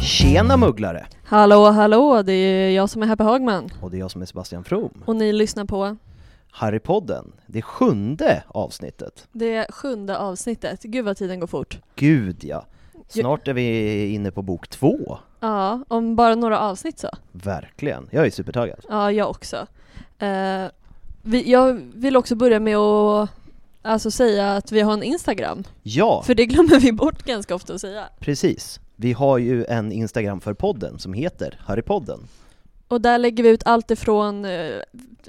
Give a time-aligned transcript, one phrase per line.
[0.00, 1.06] Tjena mugglare!
[1.24, 4.26] Hallå hallå, det är jag som är Happy Hagman Och det är jag som är
[4.26, 4.90] Sebastian From.
[5.04, 5.96] och ni lyssnar på
[6.50, 9.28] Harrypodden, det sjunde avsnittet.
[9.32, 10.82] det sjunde avsnittet.
[10.82, 11.78] Gud vad tiden går fort.
[11.96, 12.66] Gud ja!
[13.08, 15.18] Snart är vi inne på bok två.
[15.40, 17.08] Ja, om bara några avsnitt så.
[17.32, 18.08] Verkligen.
[18.10, 18.78] Jag är supertaggad.
[18.88, 19.66] Ja, jag också.
[20.18, 20.64] Eh,
[21.22, 23.30] vi, jag vill också börja med att
[23.82, 27.74] alltså, säga att vi har en Instagram, Ja, för det glömmer vi bort ganska ofta
[27.74, 28.04] att säga.
[28.18, 28.80] precis.
[28.96, 32.20] Vi har ju en Instagram för podden som heter Harrypodden.
[32.90, 34.76] Och där lägger vi ut allt ifrån eh,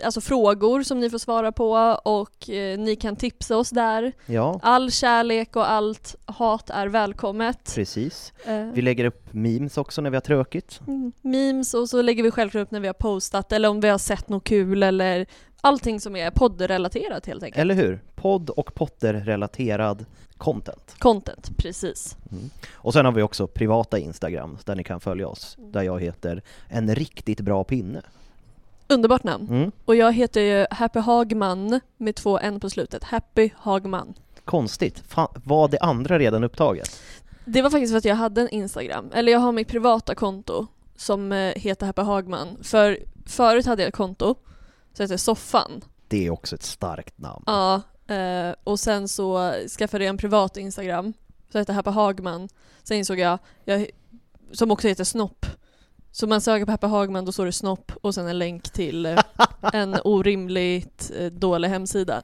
[0.03, 1.71] alltså frågor som ni får svara på
[2.03, 4.11] och eh, ni kan tipsa oss där.
[4.25, 7.71] Ja, All kärlek och allt hat är välkommet.
[7.75, 8.33] precis.
[8.45, 10.79] Eh, Vi lägger upp memes också när vi har tråkigt.
[10.87, 13.87] Mm, memes och så lägger vi självklart upp när vi har postat eller om vi
[13.89, 15.25] har sett något kul eller
[15.61, 17.61] allting som är poddrelaterat helt enkelt.
[17.61, 18.01] Eller hur?
[18.15, 20.05] Podd och Potter-relaterad
[20.37, 20.95] content.
[20.99, 22.17] Content, precis.
[22.73, 26.41] Och sen har vi också privata Instagram där ni kan följa oss, där jag heter
[26.67, 28.01] en riktigt bra pinne.
[28.87, 29.47] Underbart namn.
[29.49, 29.71] Mm.
[29.85, 33.03] Och jag heter ju Happy Hagman med två n på slutet.
[33.03, 34.13] Happy Hagman.
[34.45, 37.01] Konstigt, Fan, var det andra redan upptaget?
[37.45, 40.67] Det var faktiskt för att jag hade en Instagram, eller jag har mitt privata konto
[40.95, 42.57] som eh, heter Happy Hagman.
[42.63, 44.35] För förut hade jag ett konto
[44.93, 45.81] som heter Soffan.
[46.07, 47.43] Det är också ett starkt namn.
[47.45, 47.81] Ja,
[48.15, 51.13] eh, och sen så skaffade jag en privat Instagram
[51.51, 52.49] som heter Happy Hagman.
[52.83, 53.87] Sen insåg jag, jag,
[54.51, 55.45] som också heter Snopp.
[56.11, 59.05] Så man söker på Happy Hagman, då står det Snopp och sen en länk till
[59.05, 59.19] eh,
[59.73, 62.21] en orimligt eh, dålig hemsida.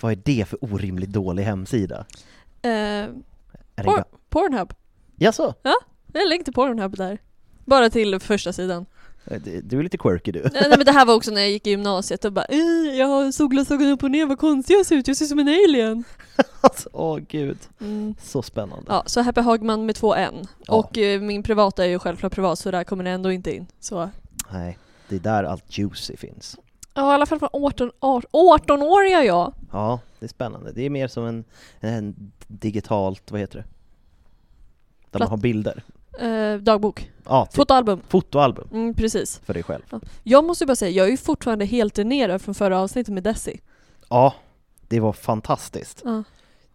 [0.00, 2.06] Vad är det för orimligt dålig hemsida?
[2.62, 2.70] Eh,
[3.76, 4.74] Por- Pornhub.
[5.16, 5.54] Jaså?
[6.06, 7.18] Det är en länk till Pornhub där.
[7.64, 8.86] Bara till första sidan.
[9.30, 10.40] Eh, Du är lite quirky du.
[10.52, 13.06] Nej men det här var också när jag gick i gymnasiet och bara "Eh, jag
[13.06, 15.48] har solglasögon upp och ner, vad konstig jag ser ut, jag ser ut som en
[15.48, 16.04] alien.
[16.60, 18.14] Alltså, Åh gud, Mm.
[18.22, 18.84] så spännande.
[18.88, 20.46] Ja, så Happy Hagman med två N.
[20.66, 20.74] Ja.
[20.74, 23.66] Och eh, min privata är ju självklart privat så där kommer det ändå inte in.
[23.80, 24.10] Så
[24.52, 24.78] Nej,
[25.08, 26.56] det är där allt juicy finns.
[26.94, 29.54] Ja, i alla fall från 18, 18, 18-åriga jag.
[29.72, 30.72] Ja, det är spännande.
[30.72, 31.44] Det är mer som en,
[31.80, 33.64] en digitalt, vad heter det?
[35.10, 35.82] Där man Platt- har bilder.
[36.20, 37.10] Eh, dagbok.
[37.24, 38.00] Ja, typ Fotoalbum.
[38.08, 39.40] fotoalbum Mm, precis.
[39.44, 39.82] för dig själv.
[40.22, 43.60] Jag måste bara säga, jag är ju fortfarande helt dränerad från förra avsnittet med Desi.
[44.08, 44.34] Ja,
[44.88, 46.02] det var fantastiskt.
[46.04, 46.22] Ja.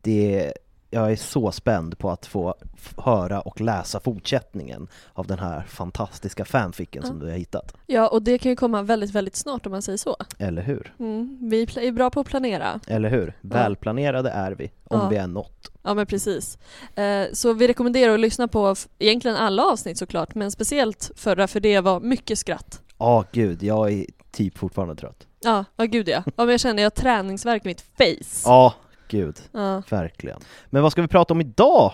[0.02, 0.54] Det,
[0.94, 2.56] jag är så spänd på att få
[2.98, 7.26] höra och läsa fortsättningen av den här fantastiska fanficken som Ja.
[7.26, 7.74] du har hittat.
[7.88, 10.16] ja, och det kan ju komma väldigt, väldigt snart om man säger så.
[10.38, 10.94] Eller hur?
[11.00, 12.80] Mm, vi är bra på att planera.
[12.88, 13.38] Eller hur?
[13.42, 15.08] Välplanerade är vi, om Ja.
[15.10, 15.72] vi är något.
[15.84, 16.58] Ja men precis.
[16.96, 21.60] Eh, så vi rekommenderar att lyssna på egentligen alla avsnitt såklart, men speciellt förra för
[21.60, 22.82] det var mycket skratt.
[22.98, 25.28] Ja, gud, jag är typ fortfarande trött.
[25.42, 26.24] Ja, ja gud ja.
[26.26, 28.42] ja men jag känner jag har träningsvärk i mitt face.
[28.50, 28.74] Ja,
[29.14, 29.84] gud, Ja.
[29.90, 30.40] verkligen.
[30.70, 31.92] Men vad ska vi prata om idag?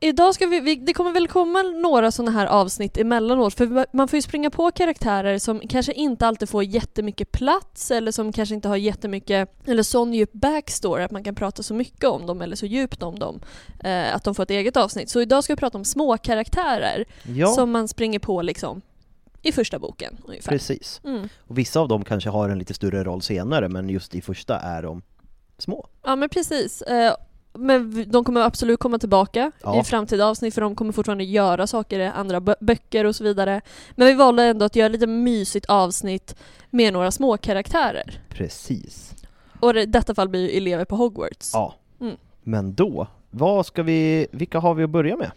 [0.00, 4.08] Idag ska vi, vi, det kommer väl komma några sådana här avsnitt emellanåt för man
[4.08, 8.54] får ju springa på karaktärer som kanske inte alltid får jättemycket plats eller som kanske
[8.54, 12.42] inte har jättemycket, eller sån djup backstory att man kan prata så mycket om dem
[12.42, 13.40] eller så djupt om dem.
[13.84, 15.10] Eh, att de får ett eget avsnitt.
[15.10, 18.80] Så idag ska vi prata om små karaktärer Ja, som man springer på liksom
[19.42, 20.50] i första boken ungefär.
[20.52, 21.00] precis.
[21.04, 21.28] Mm.
[21.48, 24.58] Och vissa av dem kanske har en lite större roll senare, men just i första
[24.58, 25.02] är de
[25.58, 25.86] små.
[26.02, 26.82] Ja men precis.
[26.82, 27.14] Eh,
[27.56, 29.80] Men de kommer absolut komma tillbaka Ja.
[29.80, 33.24] i framtida avsnitt för de kommer fortfarande göra saker i andra bö- böcker och så
[33.24, 33.60] vidare.
[33.96, 36.36] Men vi valde ändå att göra lite mysigt avsnitt
[36.70, 38.20] med några små karaktärer.
[38.28, 39.14] Precis.
[39.60, 41.50] Och i detta fall blir ju elever på Hogwarts.
[41.52, 41.74] Ja.
[42.00, 42.16] Mm.
[42.42, 45.30] Men då, vad ska vi, vilka har vi att börja med?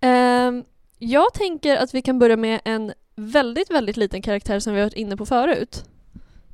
[0.00, 0.64] Ehm,
[0.98, 4.86] jag tänker att vi kan börja med en väldigt, väldigt liten karaktär som vi har
[4.86, 5.84] varit inne på förut.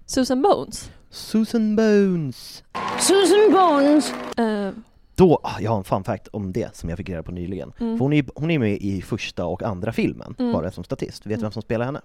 [0.07, 0.91] Susan Bones.
[1.11, 2.64] Susan Bones!
[3.00, 4.12] Susan Bones.
[4.37, 4.82] Ehm,
[5.14, 7.73] Då, ah, jag har en fun fact om det som jag fick reda på nyligen.
[7.81, 7.99] mm.
[7.99, 10.53] För hon, är, hon är med i första och andra filmen, Mm.
[10.53, 11.20] bara som statist.
[11.20, 11.43] Vet du Mm.
[11.43, 12.00] vem som spelar henne?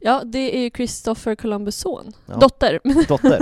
[0.00, 2.12] Ja, det är ju Christopher Columbus son.
[2.26, 2.36] Ja.
[2.36, 2.80] Dotter.
[3.08, 3.38] Dotter.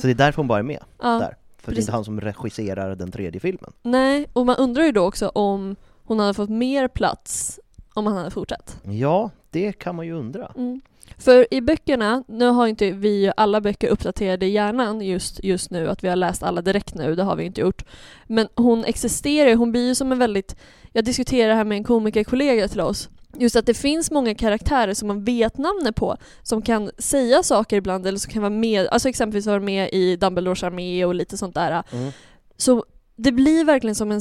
[0.00, 1.08] Så det är därför hon bara är med Ja.
[1.08, 1.18] där.
[1.18, 1.78] För det är precis.
[1.78, 3.72] inte han som regisserar den tredje filmen.
[3.82, 7.60] Nej, och man undrar ju då också om hon hade fått mer plats
[7.94, 8.80] om han hade fortsatt.
[8.82, 10.52] Ja, det kan man ju undra.
[10.56, 10.80] Mm.
[11.18, 15.88] För i böckerna, nu har inte vi alla böcker uppdaterade i hjärnan just, just nu,
[15.88, 17.84] att vi har läst alla direkt nu, det har vi inte gjort.
[18.26, 20.56] Men hon existerar hon blir ju som en väldigt,
[20.92, 23.08] jag diskuterar det här med en komikerkollega till oss,
[23.38, 27.76] just att det finns många karaktärer som man vet namnet på, som kan säga saker
[27.76, 31.36] ibland eller som kan vara med, alltså exempelvis vara med i Dumbledores armé och lite
[31.36, 31.82] sånt där.
[31.92, 32.12] Mm.
[32.56, 32.84] Så
[33.16, 34.20] det blir verkligen som en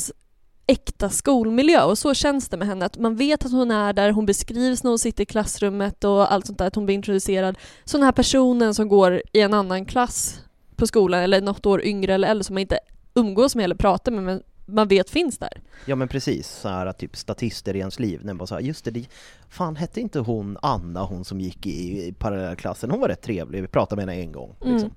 [0.68, 2.86] äkta skolmiljö och så känns det med henne.
[2.86, 6.33] Att man vet att hon är där, hon beskrivs när hon sitter i klassrummet och
[6.33, 7.57] allt sånt där, att hon blir introducerad.
[7.86, 10.42] Så den här personen som går i en annan klass
[10.75, 12.80] på skolan eller något år yngre eller äldre som man inte
[13.13, 15.62] umgås med eller pratar med men man vet finns där.
[15.86, 18.62] Ja men precis, så här att typ statister i ens liv, när bara så här,
[18.62, 19.06] just det, det,
[19.50, 23.21] fan hette inte hon Anna, hon som gick i, i parallella klassen, hon var rätt
[23.21, 24.56] trevlig, vi pratade med henne en gång.
[24.60, 24.77] Liksom.
[24.77, 24.92] Mm.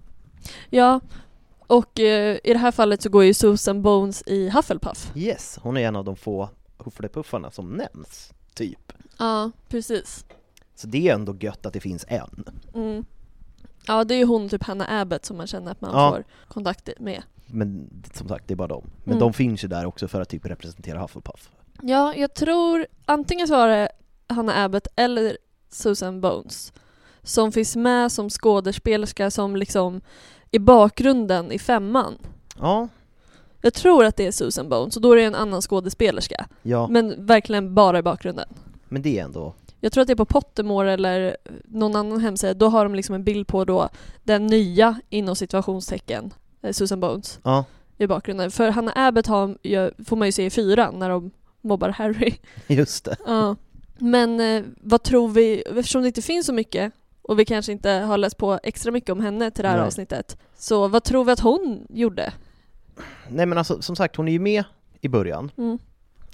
[0.71, 1.01] Ja,
[1.67, 5.13] och eh, i det här fallet så går ju Susan Bones i Hufflepuff.
[5.15, 6.49] Yes, hon är en av de få
[6.79, 8.93] Hufflepuffarna som nämns, typ.
[9.19, 10.25] Ja, precis.
[10.75, 12.45] Så det är ändå gött att det finns en.
[12.75, 13.05] Mm.
[13.87, 16.11] Ja, det är ju hon, typ Hannah Abbott, som man känner att man Ja.
[16.11, 17.23] får kontakt med.
[17.47, 18.91] Men som sagt, det är bara dem.
[19.05, 19.21] Men Mm.
[19.21, 21.51] de finns ju där också för att typ representera Hufflepuff.
[21.83, 23.89] Ja, jag tror antingen så var det
[24.29, 25.39] Hannah Abbott eller
[25.71, 26.73] Susan Bones
[27.23, 30.01] som finns med som skådespelerska som liksom
[30.51, 32.15] i bakgrunden i femman.
[32.61, 32.89] Ja,
[33.61, 36.47] Jag tror att det är Susan Bones och då är det en annan skådespelerska.
[36.63, 38.49] ja, men, Men verkligen bara i bakgrunden.
[38.89, 39.55] det är ändå...
[39.81, 43.15] Jag tror att det är på Pottermore eller någon annan hemsida, då har de liksom
[43.15, 43.89] en bild på då
[44.25, 47.65] den nya inom situationstecken eh, Susan Bones Ja,
[47.99, 48.51] i bakgrunden.
[48.51, 52.35] För Hannah Abbott har, får man ju se i fyran när de mobbar Harry.
[52.67, 53.17] just det.
[53.27, 53.57] Ja.
[53.99, 56.93] Men eh, vad tror vi, eftersom det inte finns så mycket
[57.29, 59.87] och vi kanske inte har läst på extra mycket om henne till det här Nej.
[59.87, 60.39] avsnittet.
[60.57, 62.33] Så vad tror vi att hon gjorde?
[63.29, 64.65] Nej men alltså, som sagt, hon är ju med
[65.01, 65.51] i början.
[65.59, 65.79] Mm.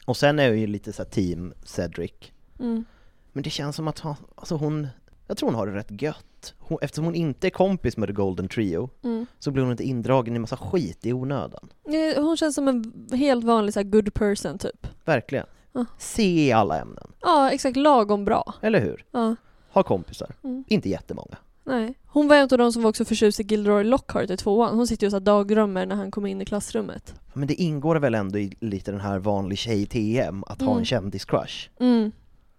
[0.06, 2.12] Och sen är hon ju lite så här team Cedric.
[2.60, 2.84] Mm.
[3.32, 4.88] Men det känns som att ha, alltså hon,
[5.26, 6.54] jag tror hon har det rätt gött.
[6.58, 9.26] Hon, eftersom hon inte är kompis med The Golden Trio Mm.
[9.38, 11.68] så blir hon inte indragen i massa skit i onödan.
[12.16, 14.86] Hon känns som en helt vanlig så här, good person typ.
[15.04, 15.46] Verkligen.
[15.72, 15.84] Ja.
[15.98, 18.54] Se i alla ämnen, Ja, exakt lagom bra.
[18.60, 19.04] eller hur?
[19.10, 19.36] Ja.
[19.72, 20.34] Ha kompisar.
[20.44, 20.64] Mm.
[20.68, 21.36] Inte jättemånga.
[21.64, 21.94] Nej.
[22.06, 24.76] Hon var en av de som var också förtjust i Gilderoy Lockhart i tvåan.
[24.76, 27.14] Hon sitter ju och dagdrömmer när han kommer in i klassrummet.
[27.32, 30.78] Men det ingår väl ändå i lite den här vanlig tjej-TM att ha Mm.
[30.78, 31.68] en kändis-crush.
[31.80, 32.12] Mm.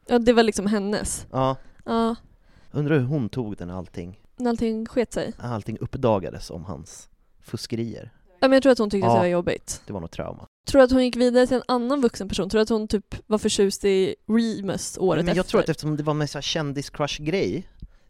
[0.07, 1.27] Ja, det var liksom hennes.
[1.31, 2.15] Ja, Ja,
[2.71, 5.33] undrar hur hon tog den allting, när allting sket sig.
[5.37, 7.09] allting uppdagades om hans
[7.41, 8.11] fuskerier.
[8.43, 9.15] Ja, men jag tror att hon tyckte att Ja.
[9.15, 9.81] det var jobbigt.
[9.87, 10.47] Det var nog trauma.
[10.67, 12.49] Tror du att hon gick vidare till en annan vuxen person?
[12.49, 15.51] Tror du att hon typ var förtjust i Remus året Men jag efter?
[15.51, 17.63] tror att eftersom det var med så här kändis-crush-grej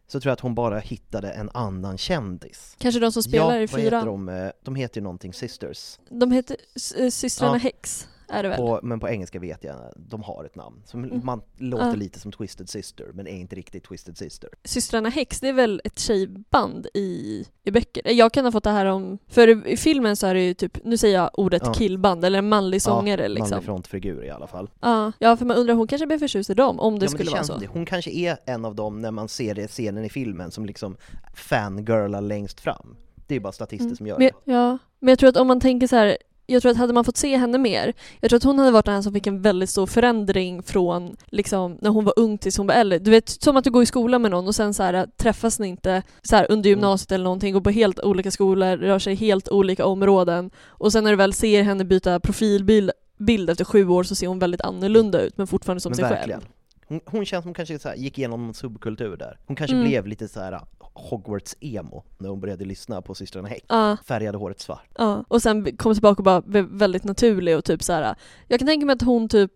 [0.08, 2.76] så tror jag att hon bara hittade en annan kändis.
[2.80, 4.30] Kanske de som spelar ja, i vad heter de?
[4.30, 6.00] Eh, De heter ju någonting Sisters.
[6.10, 7.60] De heter S- eh, Systrarna Ja.
[7.60, 8.58] Hex, är det väl?
[8.58, 10.82] På, men på engelska vet jag, de har ett namn.
[10.86, 11.22] Som Mm.
[11.26, 11.94] man låter Ja.
[11.96, 14.50] lite som Twisted Sister, men är inte riktigt Twisted Sister.
[14.64, 18.12] Systrarna Hex, det är väl ett tjejband i, i böcker?
[18.12, 19.18] Jag kan ha fått det här om...
[19.28, 21.74] För i, filmen så är det ju typ, nu säger jag ordet Ja.
[21.74, 23.50] killband, eller en manlig sångare liksom.
[23.50, 24.70] Manlig frontfigur i alla fall.
[24.82, 27.30] Ja, ja, för man undrar, hon kanske blev förtjust i dem, om det ja, skulle
[27.30, 27.58] det vara så.
[27.58, 27.68] det.
[27.68, 30.98] Hon kanske är en av dem när man ser det scenen i filmen som liksom
[31.36, 32.96] fangirlar längst fram.
[33.28, 33.96] Det är bara statister Mm.
[33.96, 34.52] som gör Men, det.
[34.52, 36.18] ja, men jag tror att om man tänker så här.
[36.46, 38.86] Jag tror att hade man fått se henne mer, jag tror att hon hade varit
[38.86, 42.68] den som fick en väldigt stor förändring från liksom, när hon var ung tills hon
[42.68, 43.00] var äldre.
[43.00, 45.60] Du vet, som att du går i skolan med någon och sen så här, träffas
[45.60, 46.80] ni inte så här, under Mm.
[46.80, 50.92] gymnasiet eller någonting, går på helt olika skolor, rör sig i helt olika områden och
[50.92, 54.40] sen när du väl ser henne byta profilbild bild efter sju år så ser hon
[54.40, 56.40] väldigt annorlunda ut men fortfarande som Men sig verkligen.
[56.40, 56.50] själv.
[56.94, 59.38] Hon, hon känns som kanske så här, gick igenom en subkultur där.
[59.48, 59.88] Hon kanske Mm.
[59.88, 60.60] blev lite så här
[60.94, 63.66] Hogwarts-emo när hon började lyssna på systrarna Häck.
[63.68, 64.88] Ja, Färgade håret svart.
[64.98, 65.24] ja.
[65.28, 68.16] Och sen kom tillbaka och bara blev väldigt naturlig och typ så här.
[68.48, 69.52] jag kan tänka mig att hon typ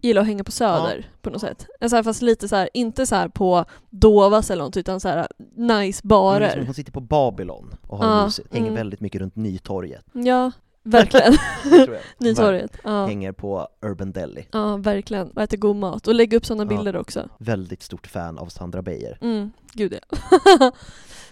[0.00, 1.66] gillar att hänga på Söder på något sätt.
[1.90, 5.08] Så här, fast lite så här, inte så här på Dovas eller något utan så
[5.08, 6.62] här nice Hon, barer.
[6.64, 8.76] hon sitter på Babylon och har Ja, mysigt, hänger mm.
[8.76, 10.04] väldigt mycket runt Nytorget.
[10.12, 10.52] Ja,
[10.84, 11.32] verkligen.
[11.70, 11.88] jag.
[12.18, 12.76] Nytorget.
[12.84, 13.06] Ja.
[13.06, 14.46] Hänger på Urban Deli.
[14.52, 15.30] ja, verkligen.
[15.30, 16.08] Och äter god mat.
[16.08, 16.76] Och lägga upp sådana Ja.
[16.76, 17.28] bilder också.
[17.38, 19.18] Väldigt stort fan av Sandra Beijer.
[19.20, 20.18] Mm, gud ja.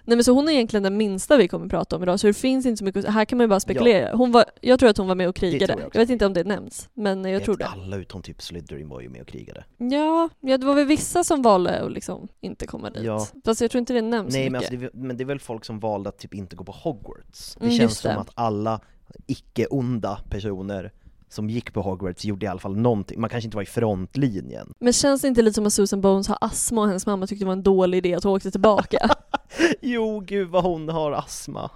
[0.05, 2.35] Nej men så hon är egentligen den minsta vi kommer prata om idag, så det
[2.35, 4.17] finns inte så mycket, här kan man ju bara spekulera.
[4.17, 5.73] Hon var, jag tror att hon var med och krigade.
[5.73, 7.67] jag Jag, vet inte om det nämns, men jag Vet, tror det.
[7.67, 9.65] Alla utom typ Slytherin var ju med och krigade.
[9.79, 13.03] Ja, ja, det var väl vissa som valde att liksom inte komma dit.
[13.03, 13.27] Ja.
[13.45, 14.73] Fast jag tror inte det nämns Nej så men, mycket.
[14.83, 17.55] alltså, det, men det är väl folk som valde att typ inte gå på Hogwarts.
[17.55, 18.13] Det Mm, känns just det.
[18.13, 18.81] som att alla
[19.27, 20.93] icke-onda personer
[21.29, 24.75] som gick på Hogwarts gjorde i alla fall någonting, man kanske inte var i frontlinjen.
[24.79, 27.45] Men känns det inte lite som att Susan Bones har astma och hennes mamma tyckte
[27.45, 29.09] det var en dålig idé att hon åkte tillbaka?
[29.81, 31.71] jo, gud vad hon har astma.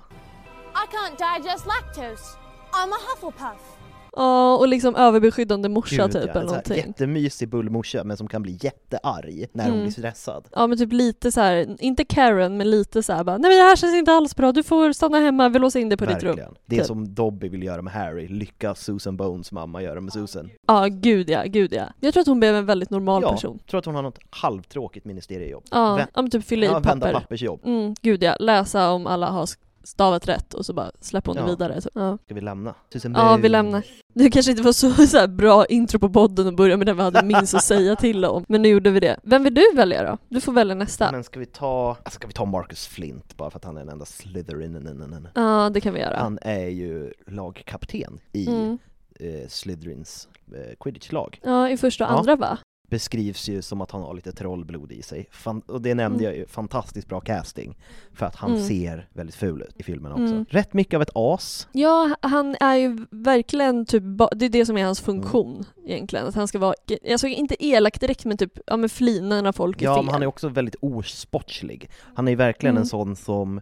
[0.75, 2.25] I can't digest lactose.
[2.73, 3.77] I'm a Hufflepuff.
[4.17, 6.31] Ja, och liksom överbeskyddande morsa Gud, typ ja.
[6.31, 6.77] eller någonting.
[6.77, 9.83] Jättemysig bullmorsa men som kan bli jättearg när hon Mm.
[9.83, 10.49] blir stressad.
[10.53, 13.59] Ja men typ lite så här, inte Karen men lite så här bara nej men
[13.59, 16.07] det här känns inte alls bra, du får stanna hemma, vi låser in dig på
[16.07, 16.27] ditt rum.
[16.37, 16.55] Verkligen.
[16.67, 16.87] Det är Typ.
[16.87, 20.51] som Dobby vill göra med Harry, lyckas Susan Bones mamma göra med Susan.
[20.67, 21.85] Ja gud ja, gud ja.
[22.01, 23.59] Jag tror att hon blev en väldigt normal ja, person.
[23.71, 25.65] tror att hon har något halvtråkigt ministeriejobb.
[25.71, 27.21] Ja, Vä- ja men typ fylla i ja, vända papper.
[27.21, 27.61] pappersjobb.
[27.65, 29.47] Mm, gud ja, läsa om alla har
[29.87, 31.47] stavat rätt och så bara släpper hon det Ja.
[31.47, 31.81] vidare.
[31.81, 32.19] Så, ja.
[32.25, 32.75] Ska vi lämna?
[32.93, 33.83] Susan ja, vi lämnar.
[34.15, 36.97] Det kanske inte var så, så här bra intro på podden att börja med den
[36.97, 39.21] vi hade minst att säga till om, men nu gjorde vi det.
[39.23, 40.19] Vem vill du välja då?
[40.29, 41.13] Du får välja nästa.
[41.13, 43.81] Men ska vi ta, alltså, ska vi ta Marcus Flint bara för att han är
[43.81, 45.29] den enda Slytherin?
[45.35, 46.17] Ja, det kan vi göra.
[46.19, 48.79] Han är ju lagkapten i Mm.
[49.21, 51.41] eh, Slytherins eh, quidditch-lag.
[51.45, 52.19] Ja, i första och Ja.
[52.19, 52.59] andra va?
[52.89, 55.29] Beskrivs ju som att han har lite trollblod i sig.
[55.31, 56.33] Fan, och det nämnde Mm.
[56.33, 57.77] jag ju, fantastiskt bra casting.
[58.15, 58.63] För att han Mm.
[58.65, 60.23] ser väldigt ful ut i filmen också.
[60.25, 60.47] Mm.
[60.49, 61.69] Rätt mycket av ett as.
[61.73, 64.03] Ja, han är ju verkligen typ,
[64.37, 65.67] det är det som är hans funktion Mm.
[65.91, 66.27] egentligen.
[66.27, 66.75] Att han ska vara,
[67.19, 70.05] såg inte elak direkt men typ, ja men flina när folk är Ja, fel.
[70.05, 71.91] men han är också väldigt osportslig.
[72.15, 72.83] Han är ju verkligen Mm.
[72.83, 73.61] en sån som,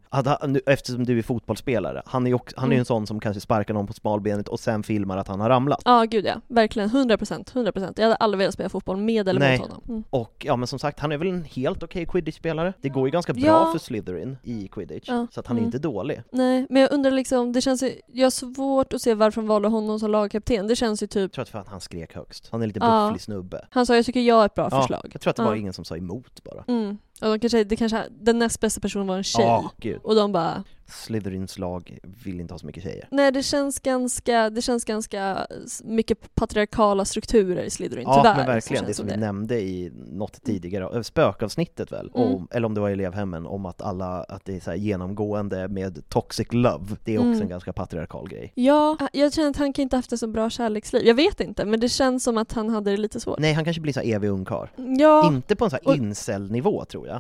[0.67, 2.79] eftersom du är fotbollsspelare, han är ju han är ju Mm.
[2.79, 5.83] en sån som kanske sparkar någon på smalbenet och sen filmar att han har ramlat.
[5.85, 6.35] Ja, gud ja.
[6.49, 6.89] Verkligen.
[6.91, 7.51] 100 procent.
[7.55, 7.99] 100 procent.
[7.99, 9.59] Jag hade aldrig velat spela fotboll med eller Nej.
[9.59, 9.83] mot honom.
[9.89, 10.05] Mm.
[10.11, 12.73] Och ja men som sagt, han är väl en helt okej quidditch-spelare.
[12.81, 13.69] Det går ju ganska bra Ja.
[13.73, 15.27] för Slytherin i quidditch, Ja.
[15.33, 15.69] så att han är Mm.
[15.69, 16.23] inte dålig.
[16.33, 19.49] Nej, men jag undrar liksom, det känns ju, jag har svårt att se varför de
[19.49, 20.67] valde honom som lagkapten.
[20.67, 22.49] Det känns ju typ, Jag tror att för att han skrek högst.
[22.53, 23.07] Han är lite Ja.
[23.07, 23.67] bufflig snubbe.
[23.71, 25.11] han sa jag tycker jag är ett bra Ja, förslag.
[25.13, 25.57] jag tror att det var Ja.
[25.57, 26.65] ingen som sa emot bara.
[26.69, 26.99] Mm.
[27.23, 29.45] Och de kanske, det kanske, den näst bästa personen var en tjej.
[29.45, 30.01] Ja, gud.
[30.03, 33.09] Och de bara, Slytherins lag vill inte ha så mycket tjejer.
[33.11, 35.47] nej det känns ganska, det känns ganska
[35.85, 38.37] mycket patriarkala strukturer i Slytherin, Ja tyvärr.
[38.37, 39.15] men så verkligen, det som det.
[39.15, 42.29] vi nämnde i något tidigare, spökavsnittet väl, Mm.
[42.35, 45.69] om, eller om det var i elevhemmen, om att alla, att det är så genomgående
[45.69, 46.97] med toxic love.
[47.05, 47.43] Det är också Mm.
[47.43, 48.53] en ganska patriarkal grej.
[48.55, 51.07] Ja, jag känner att han kan inte haft ett så bra kärleksliv.
[51.07, 53.39] Jag vet inte, men det känns som att han hade det lite svårt.
[53.39, 54.67] Nej, han kanske blir så här evig ungkarl.
[54.99, 57.14] Ja, Inte på en sån här incel-nivå tror jag.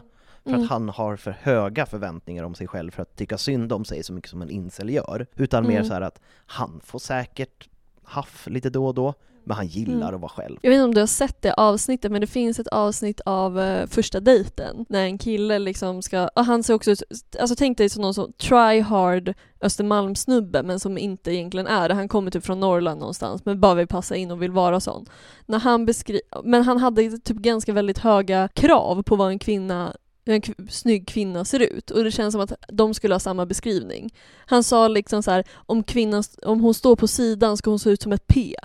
[0.45, 0.63] För Mm.
[0.63, 4.03] att han har för höga förväntningar om sig själv för att tycka synd om sig
[4.05, 5.27] så mycket som en incel gör.
[5.37, 5.85] Utan mer Mm.
[5.85, 7.69] så här att han får säkert
[8.05, 9.15] haff lite då och då,
[9.47, 10.15] men han gillar Mm.
[10.15, 10.59] att vara själv.
[10.63, 13.61] Jag vet inte om du har sett det avsnittet men det finns ett avsnitt av
[13.61, 17.03] eh, första dejten när en kille liksom ska, och han ser också ut,
[17.41, 21.95] alltså tänk dig som någon som try hard Östermalmssnubbe men som inte egentligen är det.
[21.95, 25.07] Han kommer typ från Norrland någonstans men bara vill passa in och vill vara sån.
[25.47, 29.97] När han beskri- men han hade typ ganska väldigt höga krav på vad en kvinna
[30.25, 33.47] hur en snygg kvinna ser ut och det känns som att de skulle ha samma
[33.47, 34.15] beskrivning.
[34.47, 37.91] Han sa liksom så här, om kvinnan, om hon står på sidan ska hon se
[37.91, 38.55] ut som ett P.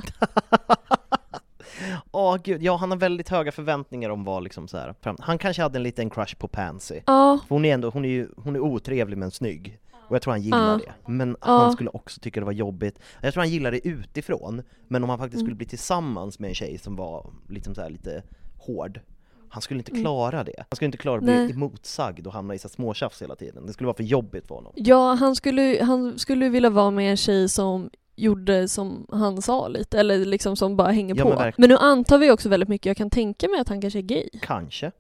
[2.12, 4.96] Åh gud, ja han har väldigt höga förväntningar om vad liksom så här.
[5.20, 7.02] Han kanske hade en liten crush på Pansy.
[7.06, 9.80] Ja, Hon är ändå, hon är ju, hon är otrevlig men snygg.
[10.08, 10.78] Och jag tror han gillar Ja.
[11.06, 11.12] det.
[11.12, 11.48] Men Ja.
[11.60, 13.00] han skulle också tycka det var jobbigt.
[13.22, 15.46] Jag tror han gillar det utifrån, men om han faktiskt Mm.
[15.46, 18.24] skulle bli tillsammans med en tjej som var liksom så här lite
[18.58, 19.00] hård,
[19.50, 20.02] han skulle inte Mm.
[20.04, 20.54] klara det.
[20.58, 21.46] Han skulle inte klara att Nej.
[21.46, 23.66] bli emotsagd och hamna i så småtjafs hela tiden.
[23.66, 24.74] Det skulle vara för jobbigt för honom.
[24.76, 29.68] Ja, han skulle, han skulle vilja vara med en tjej som gjorde som han sa
[29.68, 31.30] lite, eller liksom som bara hänger Ja, på.
[31.40, 34.00] men Men, nu antar vi också väldigt mycket, jag kan tänka mig att han kanske
[34.00, 34.30] är gay.
[34.42, 34.92] Kanske.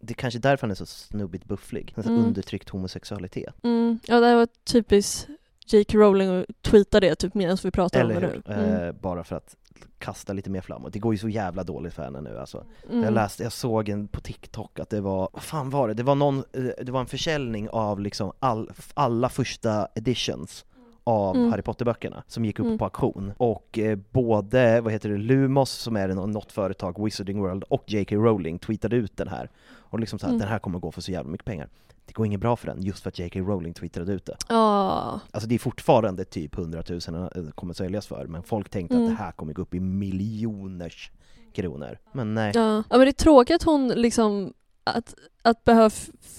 [0.00, 1.92] Det är kanske därför han är så snubbigt bufflig.
[1.96, 2.24] Här Mm.
[2.24, 3.54] undertryckt homosexualitet.
[3.64, 5.26] Mm, ja, det här var typiskt
[5.66, 5.98] J.K.
[5.98, 8.42] Rowling att tweeta det typ medan vi pratar Eller om det hur?
[8.46, 8.54] nu.
[8.54, 8.88] Mm.
[8.88, 9.56] Eh, bara för att
[9.98, 10.92] kasta lite mer framåt.
[10.92, 12.64] Det går ju så jävla dåligt för henne nu alltså.
[12.90, 13.04] Mm.
[13.04, 15.94] Jag läste, jag såg en på TikTok att det var, vad fan var det?
[15.94, 20.64] Det var någon, eh, det var en försäljning av liksom all, alla första editions
[21.04, 21.50] av Mm.
[21.50, 22.78] Harry Potter-böckerna som gick upp Mm.
[22.78, 23.32] på auktion.
[23.36, 27.84] Och eh, både, vad heter det, Lumos som är nå- något företag, Wizarding World och
[27.86, 28.16] J.K.
[28.16, 29.50] Rowling tweetade ut den här.
[29.74, 30.40] Och liksom så här, Mm.
[30.40, 31.68] den här kommer gå för så jävla mycket pengar.
[32.06, 33.40] Det går inget bra för den, just för att J.K.
[33.40, 34.36] Rowling twittrade ut det.
[34.48, 35.20] Ja.
[35.30, 37.00] Alltså det är fortfarande typ 100 000
[37.34, 39.06] det kommer säljas för, men folk tänkte Mm.
[39.12, 41.10] att det här kommer gå upp i miljoners
[41.52, 41.98] kronor.
[42.12, 42.52] Men nej.
[42.54, 42.76] Ja.
[42.76, 44.52] ja men det är tråkigt att hon liksom
[44.84, 45.90] att, att behöva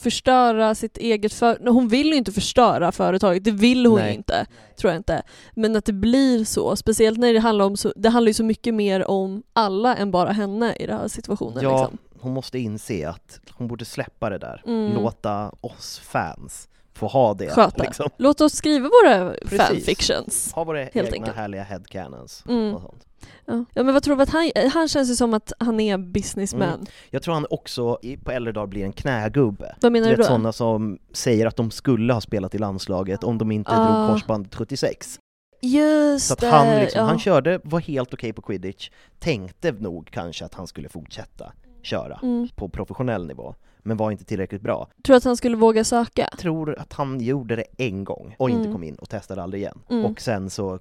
[0.01, 1.57] förstöra sitt eget för...
[1.61, 4.15] Nej, Hon vill ju inte förstöra företaget, det vill hon ju Nej.
[4.15, 4.45] inte.
[4.77, 5.23] Tror jag inte.
[5.53, 8.43] Men att det blir så, speciellt när det handlar om så, det handlar ju så
[8.43, 11.97] mycket mer om alla än bara henne i den här situationen Ja, liksom.
[12.25, 14.63] Hon måste inse att hon borde släppa det där.
[14.65, 14.93] Mm.
[14.93, 17.49] Låta oss fans få ha det.
[17.49, 17.83] Sköta.
[17.83, 18.09] Liksom.
[18.17, 19.57] Låt oss skriva våra Precis.
[19.61, 20.53] fanfictions.
[20.53, 21.35] Ha våra Helt egna enkelt.
[21.37, 22.75] härliga headcanons Mm.
[22.75, 23.05] och sånt.
[23.45, 23.65] Ja.
[23.73, 26.69] ja men vad tror du att han, han känns ju som att han är businessman.
[26.73, 26.85] Mm.
[27.09, 29.75] Jag tror han också i- på äldre dagar blir en knägubbe.
[29.81, 30.23] Vad menar Du då?
[30.23, 33.97] sådana som säger att de skulle ha spelat i landslaget om de inte Ah.
[33.97, 35.19] drog korsbandet 76.
[35.61, 36.47] Just Så att det!
[36.47, 37.05] han, liksom, ja.
[37.07, 38.89] han körde, var helt okej på quidditch,
[39.19, 41.51] tänkte nog kanske att han skulle fortsätta
[41.85, 42.47] köra mm.
[42.55, 44.87] på professionell nivå, men var inte tillräckligt bra.
[45.03, 46.29] Tror du att han skulle våga söka?
[46.39, 48.73] Tror att han gjorde det en gång och inte Mm.
[48.73, 49.79] kom in och testade aldrig igen.
[49.89, 50.05] Mm.
[50.05, 50.79] Och sen så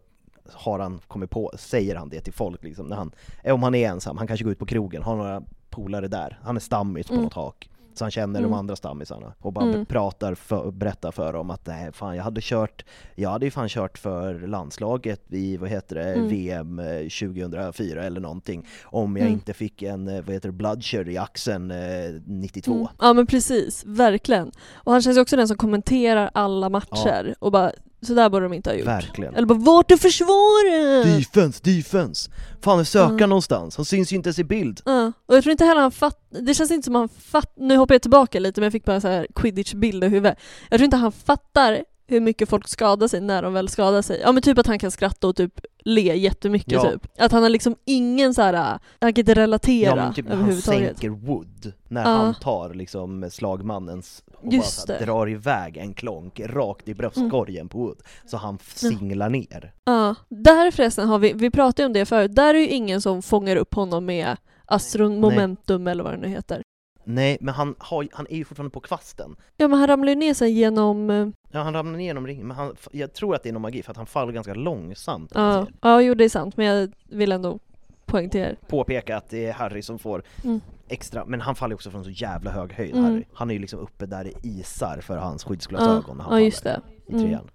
[0.52, 3.12] har han kommit på, säger han det till folk liksom, när han,
[3.44, 6.56] om han är ensam, han kanske går ut på krogen, har några polare där, han
[6.56, 7.24] är stammis på Mm.
[7.24, 7.70] något hak.
[7.94, 8.50] Så han känner Mm.
[8.50, 9.86] de andra stammisarna och bara Mm.
[9.86, 12.84] pratar för, berättar för dem att nej, fan jag hade kört,
[13.14, 16.28] jag hade ju fan kört för landslaget i, vad heter det, Mm.
[16.28, 19.32] VM eh, 2004 eller någonting om jag Mm.
[19.34, 21.78] inte fick en, eh, vad heter det, bloodshed i axeln eh,
[22.26, 22.74] 92.
[22.74, 22.86] Mm.
[23.00, 24.52] Ja men precis, verkligen.
[24.74, 27.72] Och han känns ju också den som kommenterar alla matcher och bara
[28.06, 28.86] så där borde de inte ha gjort.
[28.86, 29.34] Verkligen.
[29.34, 31.18] Eller bara vart är försvaret?
[31.18, 32.30] Defense, defense!
[32.62, 33.28] Fan är sökaren Mm.
[33.28, 33.76] någonstans?
[33.76, 34.80] Han syns ju inte ens i bild.
[34.84, 37.76] Ja, och jag tror inte heller han fattar, det känns inte som han fattar, nu
[37.76, 40.38] hoppar jag tillbaka lite men jag fick bara så här quidditch-bild i huvudet.
[40.70, 44.20] Jag tror inte han fattar hur mycket folk skadar sig när de väl skadar sig.
[44.20, 46.90] Ja men typ att han kan skratta och typ le jättemycket Ja.
[46.90, 47.06] typ.
[47.18, 50.36] Att han har liksom ingen så här, han kan inte relatera Ja men typ när
[50.36, 52.08] han sänker Wood, när Ja.
[52.08, 57.68] han tar liksom slagmannens och Just bara här, drar iväg en klonk rakt i bröstkorgen
[57.68, 59.72] på Wood, så han singlar ner.
[59.84, 63.00] Ja, där förresten har vi, vi pratade ju om det förut, där är ju ingen
[63.02, 66.62] som fångar upp honom med astromomentum eller vad det nu heter.
[67.06, 69.36] Nej, men han, har, han är ju fortfarande på kvasten.
[69.56, 72.46] Ja men han ramlar ju ner sig genom, eh, Ja, han ramlar ner genom ringen,
[72.46, 75.32] men han, jag tror att det är någon magi för att han faller ganska långsamt.
[75.34, 77.58] ja, ja jo det är sant men jag vill ändå
[78.06, 78.56] poängtera.
[78.68, 80.60] Påpeka att det är Harry som får Mm.
[80.88, 83.04] extra, men han faller också från så jävla hög höjd, Mm.
[83.04, 83.24] Harry.
[83.34, 86.62] Han är ju liksom uppe där det isar för hans skyddsglasögon när han Ja, just
[86.62, 87.16] faller det.
[87.16, 87.50] i trean.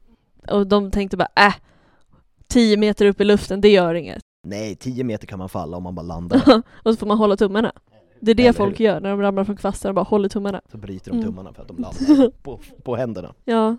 [0.47, 1.53] Och de tänkte bara äh,
[2.47, 4.21] 10 meter upp i luften, det gör inget.
[4.43, 6.41] Nej, 10 meter kan man falla om man bara landar,
[6.83, 7.71] och så får man hålla tummarna.
[8.21, 8.85] Det är det Eller folk hur?
[8.85, 10.61] gör när de ramlar från kvasten, de bara håller tummarna.
[10.71, 11.25] så bryter de Mm.
[11.29, 13.33] tummarna för att de landar på, på händerna.
[13.45, 13.77] Ja,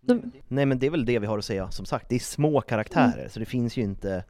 [0.00, 2.18] de, Nej men det är väl det vi har att säga, som sagt, det är
[2.18, 4.24] små karaktärer, så det finns ju inte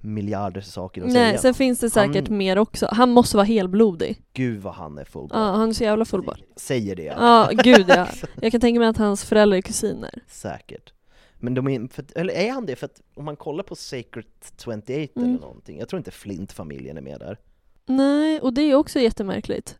[0.00, 1.14] miljarder saker att Mm.
[1.22, 1.38] nej, säga.
[1.40, 2.88] sen finns det säkert Han- mer också.
[2.92, 4.22] Han måste vara helblodig.
[4.32, 6.40] Gud vad han är full Ja, han är så jävla fullbart.
[6.56, 8.06] Säger det Ja, gud ja.
[8.42, 10.22] Jag kan tänka mig att hans föräldrar är kusiner.
[10.28, 10.92] Säkert.
[11.38, 12.76] Men de är, för, eller är han det?
[12.76, 14.24] För att om man kollar på Sacred
[14.64, 15.08] 28 Mm.
[15.16, 17.38] eller någonting, jag tror inte Flint-familjen är med där.
[17.86, 19.78] Nej, och det är också jättemärkligt.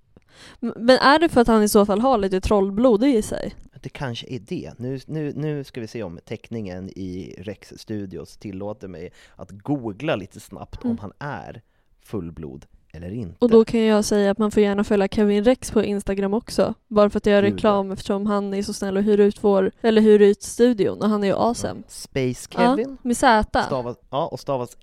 [0.61, 3.55] Men är det för att han i så fall har lite trollblod i sig?
[3.83, 4.73] Det kanske är det.
[4.79, 10.17] Nu, nu, nu ska vi se om teckningen i Rex Studios tillåter mig att googla
[10.17, 10.99] lite snabbt om Mm.
[11.01, 11.63] han är
[12.05, 13.37] fullblod eller inte.
[13.39, 16.75] Och då kan jag säga att man får gärna följa Kevin Rex på Instagram också.
[16.89, 19.45] Bara för att jag gör Gud, reklam eftersom han är så snäll och hyr ut
[19.45, 21.83] vår, eller hyr ut studion och han är ju awesome.
[21.89, 23.63] Space Kevin, Ja, med Z.
[23.63, 24.77] stavas, ja, och stavas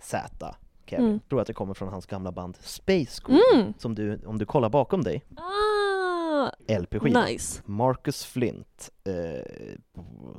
[0.00, 0.54] S-P-E-J-Z.
[0.86, 1.06] Kevin.
[1.06, 1.20] Mm.
[1.28, 3.74] Tror att det kommer från hans gamla band Space Queen, Mm.
[3.78, 7.24] som du, om du kollar bakom dig, Ah, LP-skivan.
[7.24, 7.62] nice.
[7.66, 8.90] Marcus Flint.
[9.04, 9.74] Eh,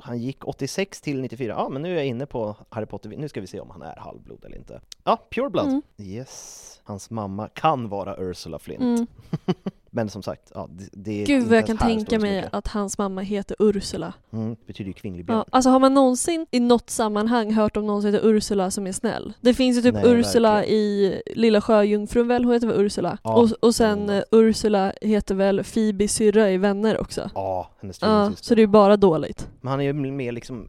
[0.00, 1.54] han gick 86 till 94.
[1.58, 3.08] Ja, men nu är jag inne på Harry Potter.
[3.08, 4.80] Nu ska vi se om han är halvblod eller inte.
[5.04, 5.66] Ja, Pure Blood.
[5.68, 5.82] Mm.
[5.98, 6.80] Yes.
[6.84, 9.10] Hans mamma kan vara Ursula Flint.
[9.92, 10.02] Mm.
[10.02, 12.98] Men som sagt, ja, det, det Gud vad jag kan tänka det mig att hans
[12.98, 14.12] mamma heter Ursula.
[14.32, 15.38] Mm, betyder ju kvinnlig björn.
[15.38, 18.86] Ja, alltså har man någonsin i något sammanhang hört om någon som heter Ursula som
[18.86, 19.32] är snäll?
[19.40, 20.78] Det finns ju typ Nej, Ursula verkligen.
[20.80, 23.18] i Lilla Sjöjungfrun väl, hon heter väl Ursula?
[23.22, 27.30] Ja, och, och sen eh, Ursula heter väl Phoebe syrra i Vänner också?
[27.34, 29.48] Ja, hennes Ja, så det är bara dåligt.
[29.60, 30.68] Men han är ju med liksom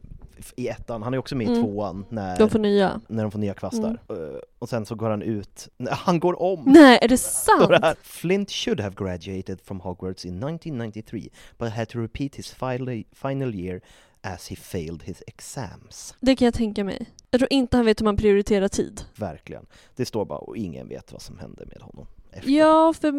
[0.56, 1.62] i ettan, han är också med i Mm.
[1.62, 3.00] tvåan när, De får nya.
[3.08, 3.98] när de får nya kvastar.
[4.08, 4.24] Mm.
[4.34, 6.62] Eh, och sen så går han ut, han går om!
[6.66, 7.68] Nej, är det sant?
[7.68, 7.96] det här.
[8.02, 11.28] Flint should have graduated from Hogwarts in 1993
[11.58, 13.80] but had to repeat his final, final year
[14.22, 16.14] as he failed his exams.
[16.20, 17.06] Det kan jag tänka mig.
[17.30, 19.00] Jag tror inte han vet hur man prioriterar tid.
[19.16, 19.66] Verkligen.
[19.96, 22.06] Det står bara och ingen vet vad som hände med honom.
[22.32, 22.50] Efter.
[22.50, 23.12] Ja, för